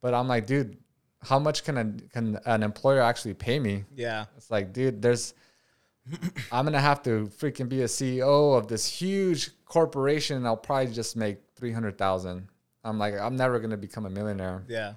[0.01, 0.77] But I'm like, dude,
[1.23, 3.85] how much can a, can an employer actually pay me?
[3.95, 4.27] Yeah.
[4.37, 5.35] It's like, dude, there's
[6.53, 10.93] I'm gonna have to freaking be a CEO of this huge corporation and I'll probably
[10.93, 12.49] just make three hundred thousand.
[12.85, 14.65] I'm like, I'm never gonna become a millionaire.
[14.69, 14.95] Yeah.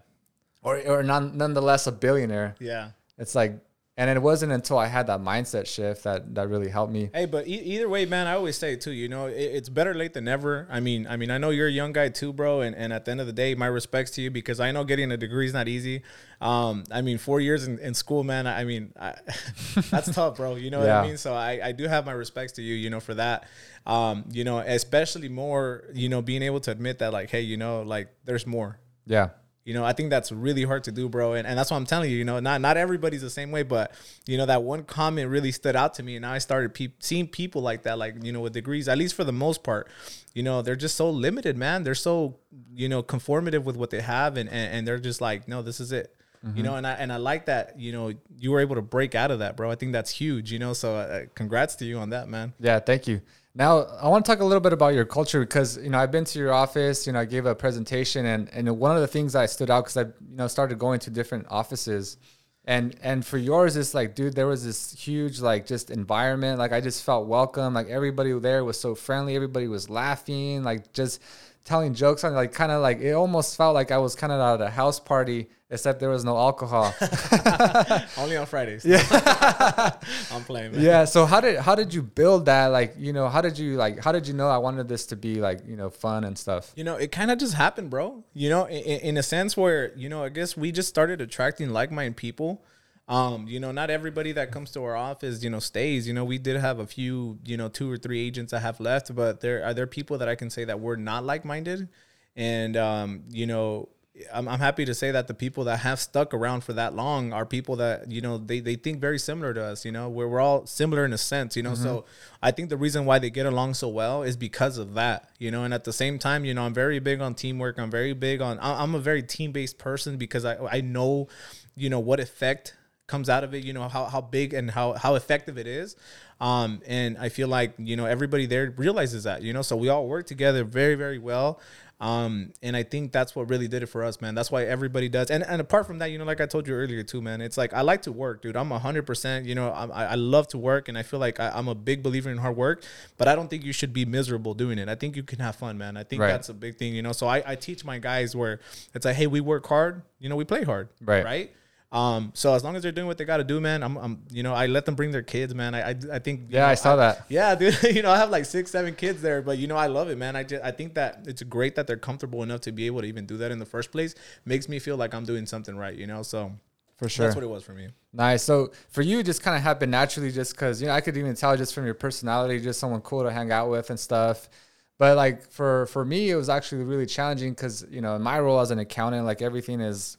[0.62, 2.56] Or or none, nonetheless a billionaire.
[2.60, 2.92] Yeah.
[3.18, 3.60] It's like
[4.00, 7.10] and it wasn't until I had that mindset shift that that really helped me.
[7.14, 8.94] Hey, but e- either way, man, I always say it too.
[8.94, 10.68] You know, it, it's better late than never.
[10.72, 13.04] I mean, I mean, I know you're a young guy too, bro, and, and at
[13.04, 15.48] the end of the day, my respects to you because I know getting a degree
[15.48, 16.04] is not easy.
[16.40, 18.48] Um, I mean, four years in, in school, man.
[18.48, 19.16] I mean, I,
[19.92, 20.56] that's tough, bro.
[20.56, 21.18] You know what I mean?
[21.18, 23.50] So I, I do have my respects to you, you know, for that.
[23.86, 27.58] Um, you know, especially more, you know, being able to admit that, like, hey, you
[27.58, 28.80] know, like, there's more.
[29.06, 29.30] Yeah.
[29.66, 31.34] You know, I think that's really hard to do, bro.
[31.34, 33.64] And, and that's what I'm telling you, you know, not not everybody's the same way,
[33.64, 33.94] but
[34.26, 36.16] you know, that one comment really stood out to me.
[36.16, 38.98] And now I started pe- seeing people like that, like, you know, with degrees, at
[38.98, 39.88] least for the most part,
[40.34, 41.84] you know, they're just so limited, man.
[41.84, 42.38] They're so,
[42.74, 45.80] you know, conformative with what they have and, and, and they're just like, no, this
[45.80, 46.16] is it.
[46.56, 47.78] You know, and I and I like that.
[47.78, 49.70] You know, you were able to break out of that, bro.
[49.70, 50.54] I think that's huge.
[50.54, 52.54] You know, so uh, congrats to you on that, man.
[52.62, 53.20] Yeah, thank you.
[53.60, 56.12] Now I want to talk a little bit about your culture because you know I've
[56.12, 57.06] been to your office.
[57.06, 59.84] You know I gave a presentation and and one of the things that stood out
[59.84, 62.16] because I you know started going to different offices,
[62.64, 66.58] and and for yours it's like dude there was this huge like just environment.
[66.58, 67.74] Like I just felt welcome.
[67.74, 69.36] Like everybody there was so friendly.
[69.36, 70.64] Everybody was laughing.
[70.64, 71.22] Like just
[71.70, 74.40] telling jokes on like kind of like it almost felt like I was kind of
[74.42, 76.92] at a house party except there was no alcohol.
[78.18, 78.84] Only on Fridays.
[78.84, 79.04] Yeah,
[80.34, 80.72] I'm playing.
[80.72, 80.82] Man.
[80.82, 83.76] yeah so how did how did you build that like you know how did you
[83.78, 86.36] like how did you know i wanted this to be like you know fun and
[86.38, 88.24] stuff You know, it kind of just happened, bro.
[88.34, 91.70] You know, in, in a sense where, you know, I guess we just started attracting
[91.70, 92.64] like minded people.
[93.10, 96.08] Um, you know, not everybody that comes to our office, you know, stays.
[96.08, 98.80] You know, we did have a few, you know, two or three agents that have
[98.80, 101.90] left, but there are there people that I can say that were not like minded.
[102.36, 103.90] And um, you know,
[104.34, 107.32] I'm, I'm happy to say that the people that have stuck around for that long
[107.34, 110.10] are people that you know they, they think very similar to us you know?
[110.10, 111.76] Where we're all similar in a sense you know?
[111.76, 112.06] So
[112.42, 115.52] i think the reason why they get along so well is because of that you
[115.52, 115.64] know?
[115.64, 117.80] And at the same time you know i'm very big on teamwork.
[117.80, 121.28] I'm very big on i'm a very team-based person because i i know
[121.76, 122.76] you know what effect
[123.10, 125.96] comes out of it you know how, how big and how how effective it is
[126.40, 129.90] um and i feel like you know everybody there realizes that you know so we
[129.90, 131.60] all work together very very well
[132.02, 134.34] um, and I think that's what really did it for us, man.
[134.34, 135.30] That's why everybody does.
[135.30, 137.58] And and apart from that, you know, like I told you earlier too, man, it's
[137.58, 138.56] like I like to work, dude.
[138.56, 139.46] I'm hundred percent.
[139.46, 142.02] You know, I, I love to work, and I feel like I, I'm a big
[142.02, 142.84] believer in hard work.
[143.18, 144.88] But I don't think you should be miserable doing it.
[144.88, 145.98] I think you can have fun, man.
[145.98, 146.30] I think Right.
[146.30, 147.12] that's a big thing, you know.
[147.12, 148.62] So I, I teach my guys where
[148.96, 151.26] it's like, hey, we work hard, you know, we play hard, Right.
[151.26, 151.52] right.
[151.92, 154.24] Um, so as long as they're doing what they got to do, man, I'm, I'm,
[154.30, 155.74] you know, I let them bring their kids, man.
[155.74, 157.26] I, I, I think, Yeah, know, I saw that.
[157.30, 157.78] yeah, dude.
[157.96, 160.18] You know, I have like six, seven kids there, but you know, I love it,
[160.18, 160.36] man.
[160.36, 163.08] I just, I think that it's great that they're comfortable enough to be able to
[163.08, 164.14] even do that in the first place.
[164.46, 166.22] Makes me feel like I'm doing something right, you know.
[166.22, 166.52] So
[166.98, 167.88] for sure that's what it was for me.
[168.12, 171.00] nice so for you it just kind of happened naturally just because you know i
[171.00, 174.00] could even tell just from your personality just someone cool to hang out with and
[174.00, 174.50] stuff
[174.98, 178.40] but like for for me it was actually really challenging because you know in my
[178.40, 180.18] role as an accountant like everything is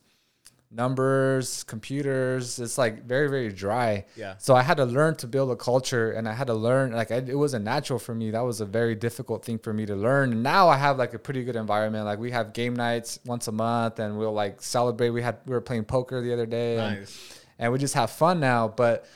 [0.72, 4.04] numbers computers it's like very very dry.
[4.16, 4.34] Yeah.
[4.38, 7.10] so i had to learn to build a culture and i had to learn like
[7.10, 8.30] I, it wasn't natural for me.
[8.30, 10.32] That was a very difficult thing for me to learn.
[10.32, 12.04] And now i have like a pretty good environment.
[12.04, 15.10] Like we have game nights once a month and we'll like celebrate.
[15.10, 17.40] We had we were playing poker the other day and, Nice.
[17.58, 18.68] and we just have fun now.
[18.68, 19.06] But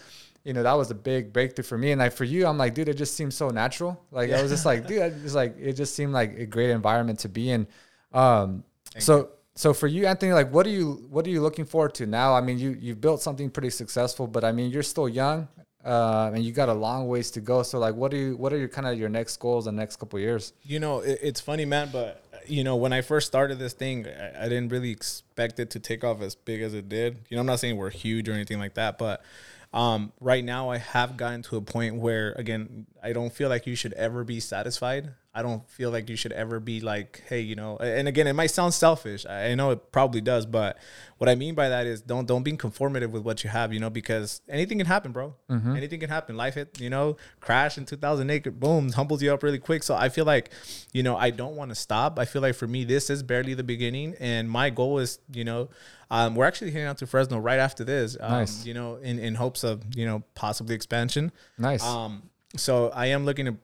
[0.44, 1.92] you know that was a big breakthrough for me.
[1.92, 4.02] And like for you i'm like dude it just seems so natural.
[4.10, 7.20] Like i was just like dude it's like it just seemed like a great environment
[7.20, 7.66] to be in.
[8.12, 8.64] Um
[8.98, 12.06] so so for you, Anthony, like what are you what are you looking forward to
[12.06, 12.34] now?
[12.34, 15.48] I mean, you you've built something pretty successful, but I mean, you're still young,
[15.84, 17.62] uh, and you got a long ways to go.
[17.62, 19.80] So like, what are you what are your kind of your next goals in the
[19.80, 20.52] next couple years?
[20.62, 24.06] You know, it, it's funny, man, but you know, when I first started this thing,
[24.06, 27.20] I, I, didn't really expect it to take off as big as it did.
[27.28, 29.22] You know, I'm not saying we're huge or anything like that, but
[29.72, 33.66] um, right now I have gotten to a point where, again, I don't feel like
[33.66, 35.10] you should ever be satisfied.
[35.36, 38.34] I don't feel like you should ever be like, hey, you know, and again, it
[38.34, 39.26] might sound selfish.
[39.26, 40.78] I know it probably does, but
[41.18, 43.80] what I mean by that is don't don't be conformative with what you have, you
[43.80, 45.34] know, because anything can happen, bro.
[45.50, 45.74] Mm-hmm.
[45.74, 46.36] Anything can happen.
[46.36, 49.82] Life hit, you know, crash in 2008, boom, humbles you up really quick.
[49.82, 50.50] So I feel like,
[50.92, 52.16] you know, I don't want to stop.
[52.18, 55.42] I feel like for me, this is barely the beginning, and my goal is, you
[55.42, 55.68] know,
[56.10, 58.16] um, we're actually heading out to Fresno right after this.
[58.20, 58.64] Um, nice.
[58.64, 61.32] You know, in in hopes of you know possibly expansion.
[61.58, 61.82] Nice.
[61.82, 63.56] Um, so I am looking to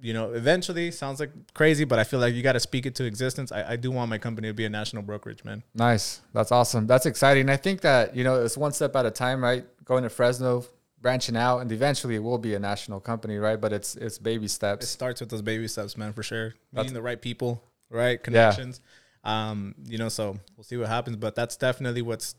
[0.00, 2.94] you know, eventually sounds like crazy, but I feel like you got to speak it
[2.96, 3.50] to existence.
[3.50, 5.62] I, I, do want my company to be a national brokerage, man.
[5.74, 6.20] Nice.
[6.34, 6.86] That's awesome.
[6.86, 7.48] That's exciting.
[7.48, 9.64] I think that, you know, it's one step at a time, right?
[9.84, 10.66] Going to Fresno,
[11.00, 13.60] branching out, and eventually it will be a national company, right?
[13.60, 14.84] But it's, it's baby steps.
[14.84, 16.54] It starts with those baby steps, man, for sure.
[16.72, 18.22] Meeting the right people, right?
[18.22, 18.80] Connections.
[19.24, 19.50] Yeah.
[19.50, 22.34] Um, you know, so we'll see what happens, but that's definitely what's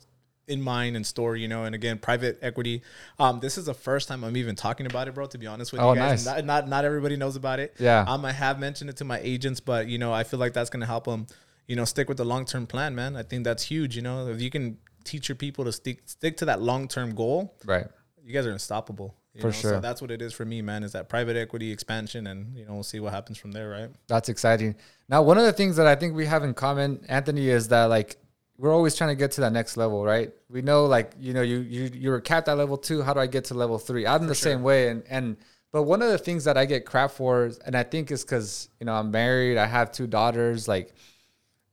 [0.47, 2.81] in mind and store, you know, and again, private equity.
[3.19, 5.25] Um, this is the first time I'm even talking about it, bro.
[5.27, 6.35] To be honest with oh, you guys, nice.
[6.35, 7.75] not, not, not everybody knows about it.
[7.79, 8.05] Yeah.
[8.07, 10.69] Um, I have mentioned it to my agents, but you know, I feel like that's
[10.69, 11.27] gonna help them,
[11.67, 13.15] you know, stick with the long term plan, man.
[13.15, 13.95] I think that's huge.
[13.95, 17.13] You know, if you can teach your people to stick stick to that long term
[17.13, 17.87] goal, right?
[18.23, 19.15] You guys are unstoppable.
[19.39, 19.51] for know?
[19.51, 19.71] sure.
[19.71, 20.83] So that's what it is for me, man.
[20.83, 23.89] Is that private equity expansion, and you know, we'll see what happens from there, right?
[24.07, 24.75] That's exciting.
[25.09, 27.85] Now, one of the things that I think we have in common, Anthony, is that
[27.85, 28.17] like
[28.57, 30.31] we're always trying to get to that next level, right?
[30.49, 33.03] We know like, you know, you you you're capped at level two.
[33.03, 34.07] How do I get to level three?
[34.07, 34.51] I'm for the sure.
[34.51, 34.89] same way.
[34.89, 35.37] And and
[35.71, 38.23] but one of the things that I get crap for, is, and I think is
[38.23, 40.93] because, you know, I'm married, I have two daughters, like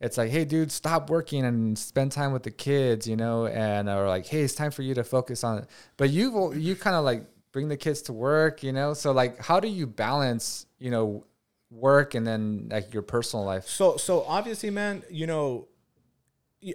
[0.01, 3.89] it's like, hey dude, stop working and spend time with the kids, you know, and
[3.89, 5.67] or like, hey, it's time for you to focus on it.
[5.97, 8.93] But you you kind of like bring the kids to work, you know?
[8.93, 11.25] So like how do you balance, you know,
[11.71, 13.67] work and then like your personal life?
[13.67, 15.69] So so obviously, man, you know,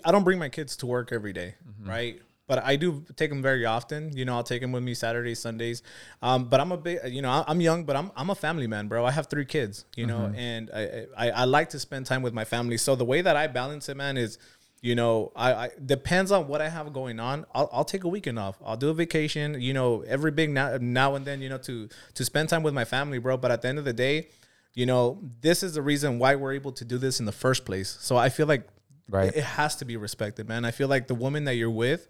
[0.03, 1.89] I don't bring my kids to work every day, mm-hmm.
[1.89, 2.21] right?
[2.47, 4.15] But I do take them very often.
[4.17, 5.83] You know, I'll take them with me Saturdays, Sundays.
[6.23, 8.87] Um, but I'm a big, you know, I'm young, but I'm I'm a family man,
[8.87, 9.05] bro.
[9.05, 10.35] I have three kids, you know, mm-hmm.
[10.35, 12.77] and I, I I like to spend time with my family.
[12.77, 14.39] So the way that I balance it, man, is
[14.81, 17.45] you know, I, I, depends on what I have going on.
[17.53, 18.57] I'll, I'll take a weekend off.
[18.65, 19.59] I'll do a vacation.
[19.59, 21.41] You know, every big now now and then.
[21.41, 23.37] You know, to to spend time with my family, bro.
[23.37, 24.29] But at the end of the day,
[24.73, 27.65] you know, this is the reason why we're able to do this in the first
[27.65, 27.97] place.
[27.99, 28.67] So I feel like
[29.09, 29.35] Right.
[29.35, 30.65] It, has to be respected, man.
[30.65, 32.07] I feel like the woman that you're with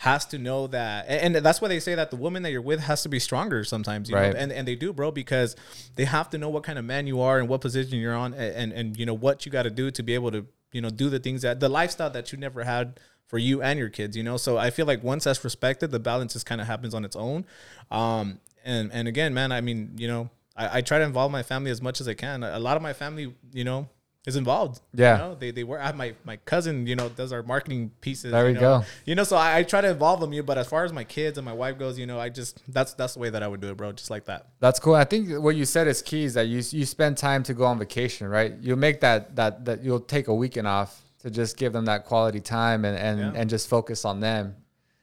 [0.00, 2.80] has to know that and that's why they say that the woman that you're with
[2.80, 4.32] has to be stronger sometimes you right.
[4.32, 5.54] know and, and they do bro because
[5.96, 8.32] they have to know what kind of man you are and what position you're on
[8.32, 10.80] and and, and you know what you got to do to be able to you
[10.80, 13.90] know do the things that the lifestyle that you never had for you and your
[13.90, 16.66] kids you know so i feel like once that's respected the balance just kind of
[16.66, 17.44] happens on its own
[17.90, 21.42] um and and again man i mean you know I, I try to involve my
[21.42, 23.86] family as much as i can a lot of my family you know
[24.26, 24.80] is involved.
[24.92, 25.34] Yeah, you know?
[25.34, 25.80] they they work.
[25.80, 28.32] I have my my cousin, you know, does our marketing pieces.
[28.32, 28.60] There we know?
[28.60, 28.84] go.
[29.06, 30.32] You know, so I, I, try to involve them.
[30.32, 32.62] You, but as far as my kids and my wife goes, you know, I just
[32.68, 33.92] that's that's the way that I would do it, bro.
[33.92, 34.48] Just like that.
[34.60, 34.94] That's cool.
[34.94, 37.64] I think what you said is key is that you you spend time to go
[37.64, 38.54] on vacation, right?
[38.60, 42.04] You make that that that you'll take a weekend off to just give them that
[42.04, 43.40] quality time and and yeah.
[43.40, 44.56] and just focus on them.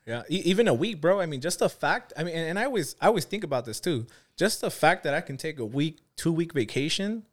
[0.05, 1.19] Yeah, e- even a week, bro.
[1.19, 2.13] I mean, just the fact.
[2.15, 4.05] I mean, and, and I always I always think about this too.
[4.37, 7.23] Just the fact that I can take a week, two week vacation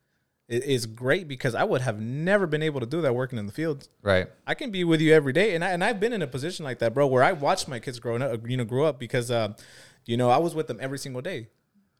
[0.49, 3.53] is great because I would have never been able to do that working in the
[3.53, 3.89] fields.
[4.03, 4.29] Right.
[4.47, 6.65] I can be with you every day, and I and I've been in a position
[6.65, 9.31] like that, bro, where I watched my kids growing up, you know, grow up because,
[9.31, 9.55] uh,
[10.05, 11.49] you know, I was with them every single day.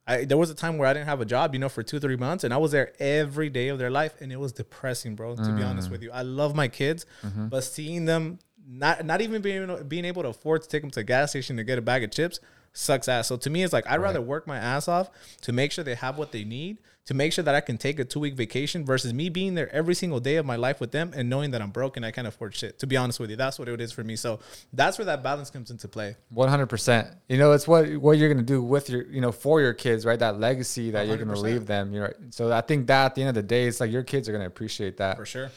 [0.07, 1.99] I there was a time where I didn't have a job, you know, for two
[1.99, 5.15] three months, and I was there every day of their life, and it was depressing,
[5.15, 5.37] bro.
[5.37, 5.57] To mm.
[5.57, 7.49] be honest with you, I love my kids, mm-hmm.
[7.49, 11.01] but seeing them not not even being being able to afford to take them to
[11.01, 12.41] a gas station to get a bag of chips
[12.75, 13.29] sucks ass.
[13.29, 14.03] So to me, it's like I'd right.
[14.03, 15.11] rather work my ass off
[15.43, 17.99] to make sure they have what they need, to make sure that I can take
[17.99, 20.91] a two week vacation versus me being there every single day of my life with
[20.91, 22.79] them and knowing that I'm broke and I can't afford shit.
[22.81, 24.17] To be honest with you, that's what it is for me.
[24.17, 24.41] So
[24.73, 26.17] that's where that balance comes into play.
[26.31, 27.09] One hundred percent.
[27.29, 30.05] You know, it's what what you're gonna do with your you know for your kids,
[30.05, 30.19] right?
[30.19, 31.95] That legacy that you are gonna leave them.
[31.95, 34.03] You know, so I think that at the end of the day, it's like your
[34.03, 35.51] kids are gonna appreciate that for sure.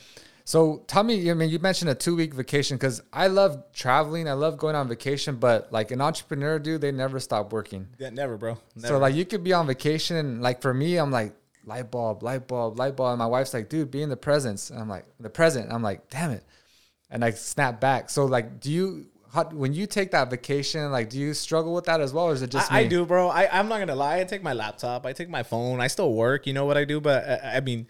[0.47, 4.29] So tell me, I mean, you mentioned a two week vacation because I love traveling.
[4.29, 7.85] I love going on vacation, but like an entrepreneur, dude, they never stop working.
[7.99, 8.57] Yeah, never, bro.
[8.73, 8.87] Never.
[8.87, 11.33] So like you could be on vacation, and like for me, I'm like
[11.65, 14.69] light bulb, light bulb, light bulb, and my wife's like, dude, be in the presence.
[14.69, 15.69] And I'm like, the present.
[15.69, 16.45] I'm like, damn it,
[17.09, 18.09] and I snap back.
[18.09, 19.07] So like, do you?
[19.33, 22.31] How, when you take that vacation, like, do you struggle with that as well, or
[22.31, 23.27] is it just I, I do, bro.
[23.27, 24.21] I, I'm not gonna lie.
[24.21, 26.47] I take my laptop, I take my phone, I still work.
[26.47, 27.87] You know what I do, but I, I mean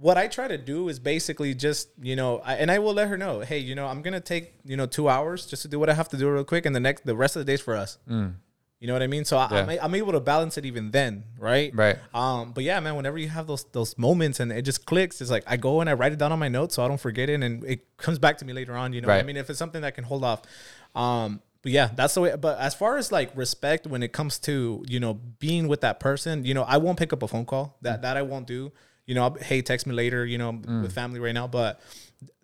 [0.00, 3.08] what I try to do is basically just, you know, I, and I will let
[3.08, 5.78] her know, hey, you know, I'm gonna take, you know, two hours just to do
[5.78, 7.60] what I have to do real quick, and the next, the rest of the days
[7.60, 7.98] for us.
[8.82, 9.26] You know what I mean?
[9.26, 9.84] So I, I'm, Yeah.
[9.84, 11.70] I'm able to balance it even then, right?
[11.74, 11.98] Right.
[12.14, 15.30] Um, but yeah, man, whenever you have those those moments and it just clicks, it's
[15.30, 17.28] like I go and I write it down on my notes so I don't forget
[17.28, 18.94] it, and it comes back to me later on.
[18.94, 20.40] You know, what I mean, if it's something that can hold off.
[20.94, 22.34] Um, but yeah, that's the way.
[22.40, 26.00] But as far as like respect, when it comes to you know being with that
[26.00, 27.76] person, you know, I won't pick up a phone call.
[27.82, 28.72] That that I won't do.
[29.06, 30.24] You know, hey, text me later.
[30.24, 30.82] You know, I'm mm.
[30.82, 31.80] with family right now, but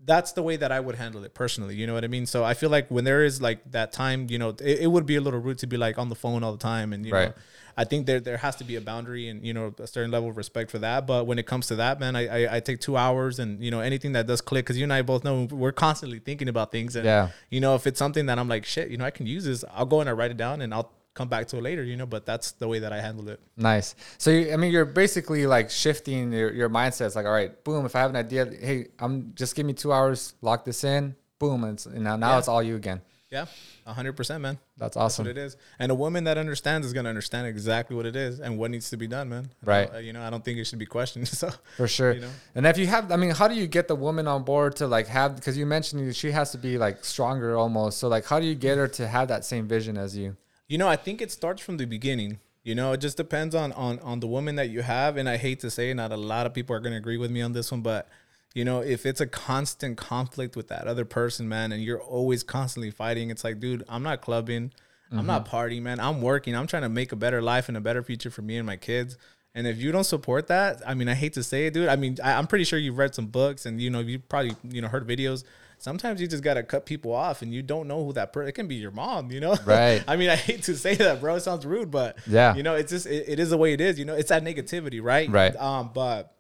[0.05, 1.75] that's the way that I would handle it personally.
[1.75, 2.27] You know what I mean?
[2.27, 5.07] So I feel like when there is like that time, you know, it, it would
[5.07, 7.13] be a little rude to be like on the phone all the time, and you
[7.13, 7.33] know,
[7.77, 10.31] I think there there has to be a boundary and you know a certain level
[10.31, 11.07] of respect for that.
[11.07, 13.71] But when it comes to that, man, I I, I take two hours and you
[13.71, 16.73] know anything that does click because you and I both know we're constantly thinking about
[16.73, 17.29] things and Yeah.
[17.51, 19.65] you know if it's something that I'm like shit, you know I can use this,
[19.73, 21.97] I'll go and I write it down and I'll come back to it later, you
[21.97, 22.07] know.
[22.07, 23.41] But that's the way that I handled it.
[23.57, 23.97] Nice.
[24.19, 27.07] So you, I mean, you're basically like shifting your, your mindset.
[27.07, 27.85] It's like, all right, boom.
[27.87, 31.17] If I have an idea, hey, I'm just give me two hours, lock this in,
[31.41, 32.39] boom, and, it's, and now now Yeah.
[32.39, 33.01] it's all you again.
[33.29, 33.47] Yeah,
[33.85, 34.57] hundred percent, man.
[34.79, 35.25] That's That's awesome.
[35.25, 35.57] what it is.
[35.81, 38.89] And a woman that understands is gonna understand exactly what it is and what needs
[38.91, 39.51] to be done, man.
[39.64, 39.93] Right.
[39.93, 41.27] don't- You know, I don't think it should be questioned.
[41.43, 42.12] So For sure.
[42.12, 42.31] You know?
[42.55, 44.87] And if you have, I mean, how do you get the woman on board to
[44.87, 47.99] like have, because you mentioned she has to be like stronger almost.
[47.99, 50.37] So, like, how do you get her to have that same vision as you?
[50.69, 52.41] You know, I think it starts from the beginning.
[52.64, 55.37] You know, it just depends on on on the woman that you have, and I
[55.37, 57.53] hate to say, not a lot of people are going to agree with me on
[57.53, 58.09] this one, but
[58.55, 62.43] you know, if it's a constant conflict with that other person, man, and you're always
[62.43, 64.73] constantly fighting, it's like, dude, I'm not clubbing,
[65.12, 65.57] I'm not mm-hmm.
[65.57, 66.01] partying, man.
[66.01, 66.57] I'm working.
[66.57, 68.77] I'm trying to make a better life and a better future for me and my
[68.77, 69.17] kids.
[69.55, 71.89] And if you don't support that, I mean, I hate to say it, dude.
[71.89, 74.57] I mean, I, I'm pretty sure you've read some books and you know you probably
[74.69, 75.45] you know heard videos.
[75.87, 78.49] Sometimes you just gotta cut people off, and you don't know who that person.
[78.49, 79.55] It can be your mom, you know.
[79.64, 80.03] Right.
[80.09, 81.37] I mean, I hate to say that, bro.
[81.37, 82.57] It sounds rude, but Yeah.
[82.57, 83.97] you know, it's just it, it is the way it is.
[83.97, 85.30] You know, it's that negativity, right?
[85.30, 85.55] Right.
[85.55, 86.34] Um, but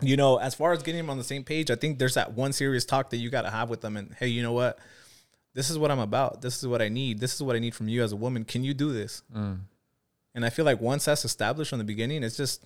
[0.00, 2.32] you know, as far as getting them on the same page, I think there's that
[2.32, 3.98] one serious talk that you got to have with them.
[3.98, 4.78] And hey, you know what?
[5.52, 6.40] This is what I'm about.
[6.40, 7.20] This is what I need.
[7.20, 8.44] This is what I need from you as a woman.
[8.46, 9.22] Can you do this?
[9.36, 9.58] Mm.
[10.34, 12.64] And I feel like once that's established from the beginning, it's just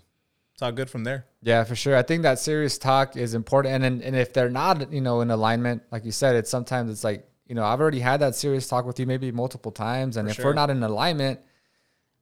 [0.60, 1.24] it's all good from there.
[1.40, 1.96] Yeah, for sure.
[1.96, 3.76] I think that serious talk is important.
[3.76, 6.90] And, and, and if they're not, you know, in alignment, like you said, it's sometimes
[6.90, 10.18] it's like, you know, I've already had that serious talk with you maybe multiple times.
[10.18, 10.44] And For if sure.
[10.46, 11.40] we're not in alignment,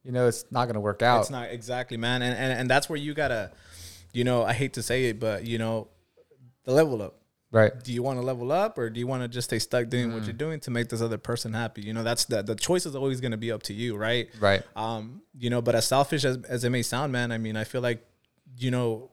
[0.05, 1.22] you know, it's not going to work out.
[1.22, 2.22] It's not exactly, man.
[2.22, 3.51] And, and and that's where you gotta,
[4.12, 5.89] you know, I hate to say it, but you know,
[6.62, 7.16] the level up.
[7.51, 7.72] right.
[7.82, 10.11] do you want to level up or do you want to just stay stuck doing
[10.11, 10.14] Mm.
[10.14, 12.84] what you're doing to make this other person happy you know that's the the choice
[12.84, 14.62] is always going to be up to you right Right.
[14.76, 17.64] um you know but as selfish as, as it may sound man i mean i
[17.64, 18.05] feel like
[18.59, 19.11] you know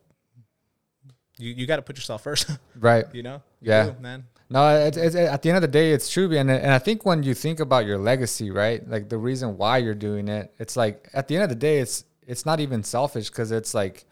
[1.37, 3.05] you, you got to put yourself first Right.
[3.13, 3.85] you know You Yeah.
[3.91, 6.71] do, man No, it's, it's, at the end of the day, it's true, and and
[6.71, 10.27] I think when you think about your legacy, right, like the reason why you're doing
[10.27, 13.51] it, it's like at the end of the day, it's it's not even selfish because
[13.51, 14.05] it's like,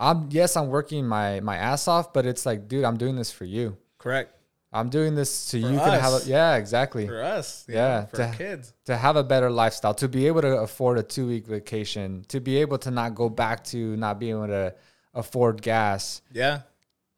[0.00, 3.30] I'm yes, I'm working my my ass off, but it's like, dude, I'm doing this
[3.30, 3.76] for you.
[3.98, 4.32] correct
[4.72, 7.06] I'm doing this so For you can have a yeah, exactly.
[7.06, 10.42] for us you Yeah, for to- kids to have a better lifestyle, to be able
[10.42, 14.18] to afford a two week vacation, to be able to not go back to not
[14.18, 14.74] being able to
[15.14, 16.20] afford gas.
[16.32, 16.60] yeah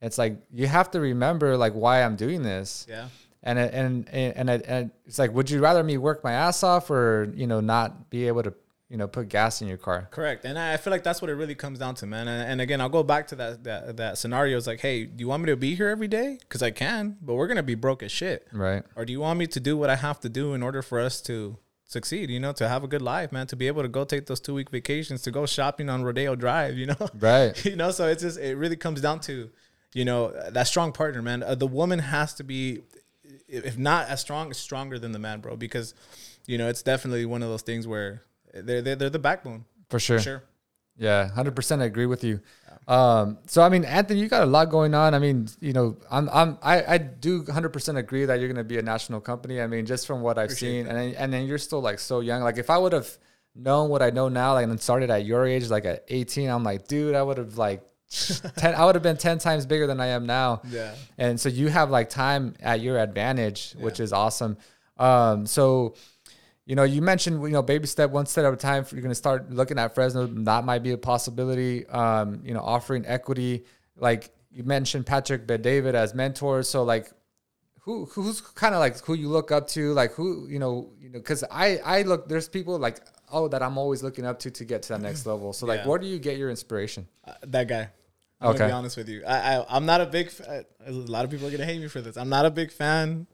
[0.01, 2.87] It's like you have to remember like why I'm doing this.
[2.89, 3.09] yeah
[3.43, 6.91] And and and and, and it's like, would you rather me work my ass off
[6.91, 8.55] or you know not be able to
[8.91, 10.09] you know put gas in your car?
[10.11, 12.29] Correct, and I feel like that's what it really comes down to, man.
[12.29, 14.59] And, and again, I'll go back to that that that scenario.
[14.59, 16.39] It's like, hey, do you want me to be here every day?
[16.41, 18.47] Because I can, but we're gonna be broke as shit.
[18.53, 18.83] Right.
[18.97, 20.99] Or do you want me to do what I have to do in order for
[21.01, 22.31] us to succeed?
[22.31, 23.47] You know, to have a good life, man.
[23.47, 26.35] To be able to go take those two week vacations, to go shopping on Rodeo
[26.35, 26.77] Drive.
[26.77, 27.65] You know, Right.
[27.65, 27.93] you know.
[27.93, 29.51] So it's just it really comes down to,
[29.95, 31.43] you know, that strong partner, man.
[31.45, 32.81] Uh, the woman has to be,
[33.47, 35.55] if not as strong, stronger than the man, bro.
[35.57, 35.95] Because,
[36.47, 38.23] you know, it's definitely one of those things where
[38.53, 39.65] they're they're, they're the backbone.
[39.89, 40.19] For sure.
[40.19, 40.43] For sure.
[40.97, 41.83] Yeah, hundred percent.
[41.83, 42.41] I agree with you.
[42.87, 45.15] Um, so I mean, Anthony, you got a lot going on.
[45.15, 48.57] I mean, you know, I'm, I'm, I, I do hundred percent agree that you're going
[48.57, 49.61] to be a national company.
[49.61, 51.99] I mean, just from what I've Appreciate seen, and then, and then you're still like
[52.01, 52.43] so young.
[52.43, 53.09] Like if I would have
[53.55, 56.65] known what I know now, like and started at your age, like at 18, I'm
[56.65, 57.83] like, dude, I would have like
[58.57, 58.75] ten.
[58.75, 60.63] I would have been ten times bigger than I am now.
[60.69, 60.95] Yeah.
[61.17, 64.59] And so you have like time at your advantage, which is awesome.
[64.99, 65.95] Um, so
[66.67, 68.85] you know, you mentioned you know baby step, one step at a time.
[68.93, 70.27] You're going to start looking at Fresno.
[70.27, 71.87] That might be a possibility.
[71.87, 73.65] Um, you know, offering equity,
[73.97, 76.69] like you mentioned Patrick Bet David as mentors.
[76.69, 77.11] So like,
[77.81, 79.93] who who's kind of like who you look up to?
[79.95, 83.01] Like who you know you know because I I look there's people like
[83.33, 85.53] oh that I'm always looking up to to get to that next level.
[85.53, 85.89] So like, Yeah.
[85.89, 87.09] where do you get your inspiration?
[87.25, 87.91] Uh, that guy.
[88.43, 88.59] I'm Okay.
[88.59, 89.23] gonna be honest with you.
[89.27, 90.27] I, I I'm not a big.
[90.29, 92.17] f- uh, A lot of people are gonna hate me for this.
[92.17, 93.27] I'm not a big fan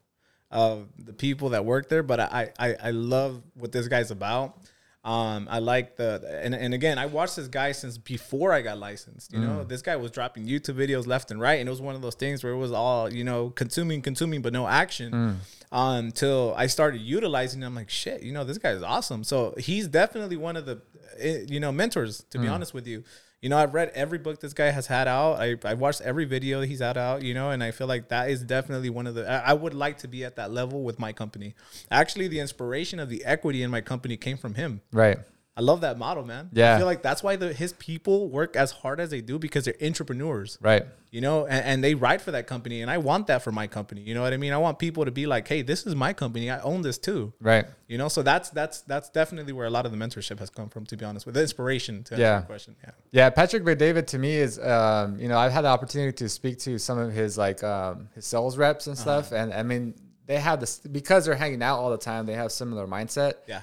[0.51, 4.59] of the people that work there, but I I, I love what this guy's about.
[5.05, 8.77] Um, I like the and and again, I watched this guy since before I got
[8.79, 9.33] licensed.
[9.33, 9.43] You Mm.
[9.43, 12.03] know, this guy was dropping YouTube videos left and right, and it was one of
[12.03, 15.13] those things where it was all you know consuming, consuming, but no action.
[15.13, 15.37] Mm.
[15.73, 19.25] Until I started utilizing, I'm like, shit, you know, this guy is awesome.
[19.25, 20.81] So he's definitely one of the,
[21.19, 22.25] eh, you know, mentors.
[22.31, 22.43] To Mm.
[22.43, 23.03] be honest with you,
[23.47, 25.35] you know, I've read every book this guy has had out.
[25.35, 27.23] I I watched every video he's had out.
[27.23, 29.25] You know, and I feel like that is definitely one of the.
[29.31, 31.55] I, I would like to be at that level with my company.
[31.89, 34.81] Actually, the inspiration of the equity in my company came from him.
[34.93, 35.19] Right.
[35.59, 36.51] I love that model, man.
[36.53, 36.75] Yeah.
[36.75, 39.65] I feel like that's why the, his people work as hard as they do because
[39.65, 40.59] they're entrepreneurs.
[40.61, 40.85] Right.
[41.11, 43.67] You know, and, and they ride for that company, and I want that for my
[43.67, 44.03] company.
[44.03, 44.53] You know what I mean?
[44.53, 46.51] I want people to be like, "Hey, this is my company.
[46.51, 47.65] I own this too." Right.
[47.89, 50.69] You know, so that's that's that's definitely where a lot of the mentorship has come
[50.69, 50.85] from.
[50.87, 52.35] To be honest, with the inspiration to answer Yeah.
[52.35, 52.77] your question.
[52.85, 52.91] Yeah.
[53.13, 56.59] Yeah, Patrick David to me is, um, you know, I've had the opportunity to speak
[56.61, 59.95] to some of his like um, his sales reps and stuff, and I mean,
[60.27, 62.27] they have this because they're hanging out all the time.
[62.27, 63.63] They have similar mindset, Yeah.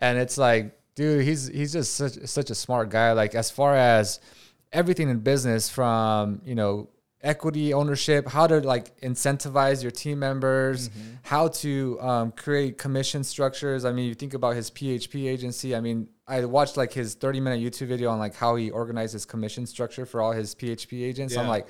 [0.00, 3.12] and it's like, dude, he's he's just such such a smart guy.
[3.12, 4.20] Like as far as
[4.72, 6.90] everything in business, from you know
[7.22, 10.90] equity ownership, how to like incentivize your team members,
[11.22, 13.84] how to um, create commission structures.
[13.84, 15.74] I mean, you think about his PHP agency.
[15.74, 19.14] I mean, I watched like his 30 minute YouTube video on like how he organized
[19.14, 21.34] his commission structure for all his PHP agents.
[21.36, 21.66] I'm like,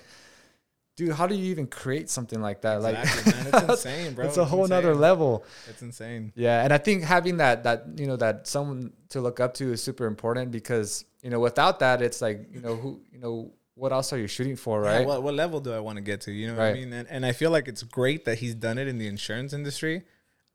[0.96, 2.76] dude, how do you even create something like that?
[2.76, 3.62] Exactly, like, man.
[3.62, 4.26] It's insane, bro.
[4.26, 5.44] It's a It's whole nother level.
[5.68, 6.32] It's insane.
[6.34, 9.72] Yeah, and I think having that that you know that someone to look up to
[9.72, 13.52] is super important because you know without that it's like you know who you know
[13.74, 15.06] what else are you shooting for, Yeah, right?
[15.06, 16.32] what, what level do I want to get to?
[16.32, 16.92] You know what I mean?
[16.92, 20.02] And, and I feel like it's great that he's done it in the insurance industry.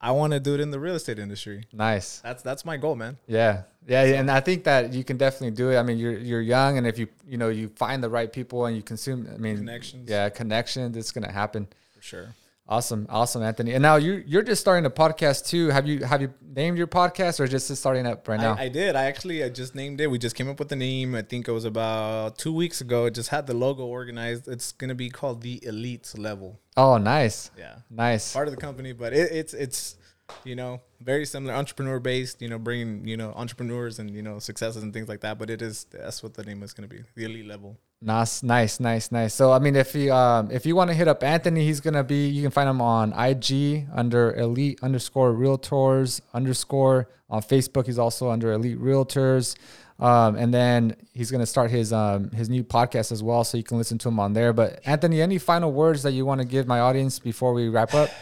[0.02, 1.66] I want to do it in the real estate industry.
[1.74, 2.20] nice.
[2.20, 3.18] That's that's my goal, man.
[3.28, 5.78] Yeah, yeah, and I think that you can definitely do it.
[5.78, 8.66] I mean, you're you're young, and if you you know you find the right people
[8.66, 10.10] and you consume, I mean, Connections.
[10.10, 10.96] Yeah, connections.
[10.98, 11.68] It's gonna happen.
[11.96, 12.36] For sure.
[12.68, 13.74] Awesome, awesome, Anthony.
[13.74, 15.70] And now you you're just starting a podcast too.
[15.70, 18.56] Have you have you named your podcast or just starting up right now?
[18.56, 18.96] I, I did.
[18.96, 20.08] I actually I just named it.
[20.10, 21.14] We just came up with the name.
[21.14, 23.06] I think it was about two weeks ago.
[23.06, 24.48] It just had the logo organized.
[24.48, 26.60] It's gonna be called the Elite Level.
[26.76, 28.34] oh, nice, Yeah, nice.
[28.34, 29.98] part of the company, but it, it's it's
[30.44, 32.42] you know very similar, entrepreneur based.
[32.42, 35.38] You know, bringing you know entrepreneurs and you know successes and things like that.
[35.38, 37.78] But it is that's what the name is gonna be, the Elite Level.
[38.02, 39.34] Nice, nice, nice, nice.
[39.34, 42.04] So I mean, if you um if you want to hit up Anthony, he's gonna
[42.04, 42.28] be.
[42.28, 47.86] You can find him on IG under Elite underscore Realtors underscore on Facebook.
[47.86, 49.56] He's also under Elite Realtors.
[49.98, 53.64] Um, and then he's gonna start his um his new podcast as well, so you
[53.64, 54.52] can listen to him on there.
[54.52, 57.94] But Anthony, any final words that you want to give my audience before we wrap
[57.94, 58.10] up?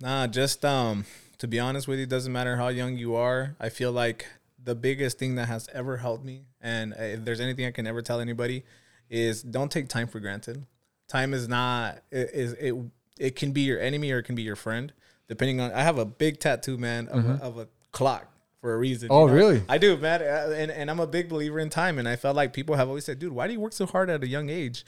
[0.00, 1.04] Nah, just um
[1.38, 3.54] to be honest with you, doesn't matter how young you are.
[3.60, 4.26] I feel like
[4.62, 8.02] the biggest thing that has ever helped me, and if there's anything I can ever
[8.02, 8.64] tell anybody,
[9.12, 10.66] is don't take time for granted.
[11.06, 12.74] Time is not it is it
[13.18, 14.92] it can be your enemy or it can be your friend,
[15.28, 15.70] depending on.
[15.72, 17.42] I have a big tattoo, man, of, a, mm-hmm.
[17.42, 18.26] of a clock
[18.60, 19.08] for a reason.
[19.12, 19.34] Oh, you Oh, know?
[19.34, 19.62] really?
[19.68, 22.34] I do, man, Uh, and and I'm a big believer in time, and I felt
[22.34, 24.48] like people have always said, dude, why do you work so hard at a young
[24.48, 24.84] age?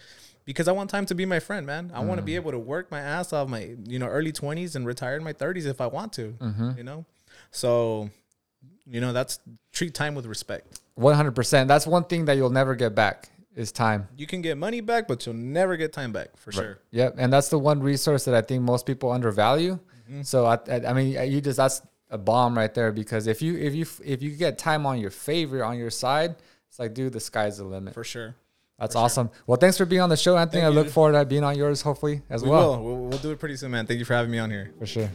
[0.47, 1.91] Because I want time to be my friend, man.
[1.95, 2.37] I want to be mm.
[2.37, 5.33] able to work my ass off my, you know, early 20s and retire in my
[5.33, 6.73] 30s if I want to, mm-hmm.
[6.77, 7.07] you know?
[7.51, 8.11] So,
[8.87, 9.39] you know, that's
[9.73, 10.81] treat time with respect.
[10.97, 11.67] One hundred percent.
[11.67, 14.09] That's one thing that you'll never get back is time.
[14.17, 16.79] You can get money back, but you'll never get time back for sure.
[16.91, 19.79] Yep, and that's the one resource that I think most people undervalue.
[20.11, 20.23] Mm-hmm.
[20.23, 23.57] So I, I, I mean, you just that's a bomb right there because if you
[23.57, 26.37] if you if you get time on your favor on your side,
[26.69, 27.95] it's like, dude, the sky's the limit.
[27.95, 28.35] For sure.
[28.79, 29.31] That's awesome.
[29.47, 30.63] Well, thanks for being on the show, Anthony.
[30.63, 32.77] Thank I look forward to being on yours, hopefully as We well.
[32.77, 32.85] will.
[32.85, 33.87] We'll, we'll do it pretty soon, man.
[33.87, 34.73] Thank you for having me on here.
[34.81, 35.11] For sure.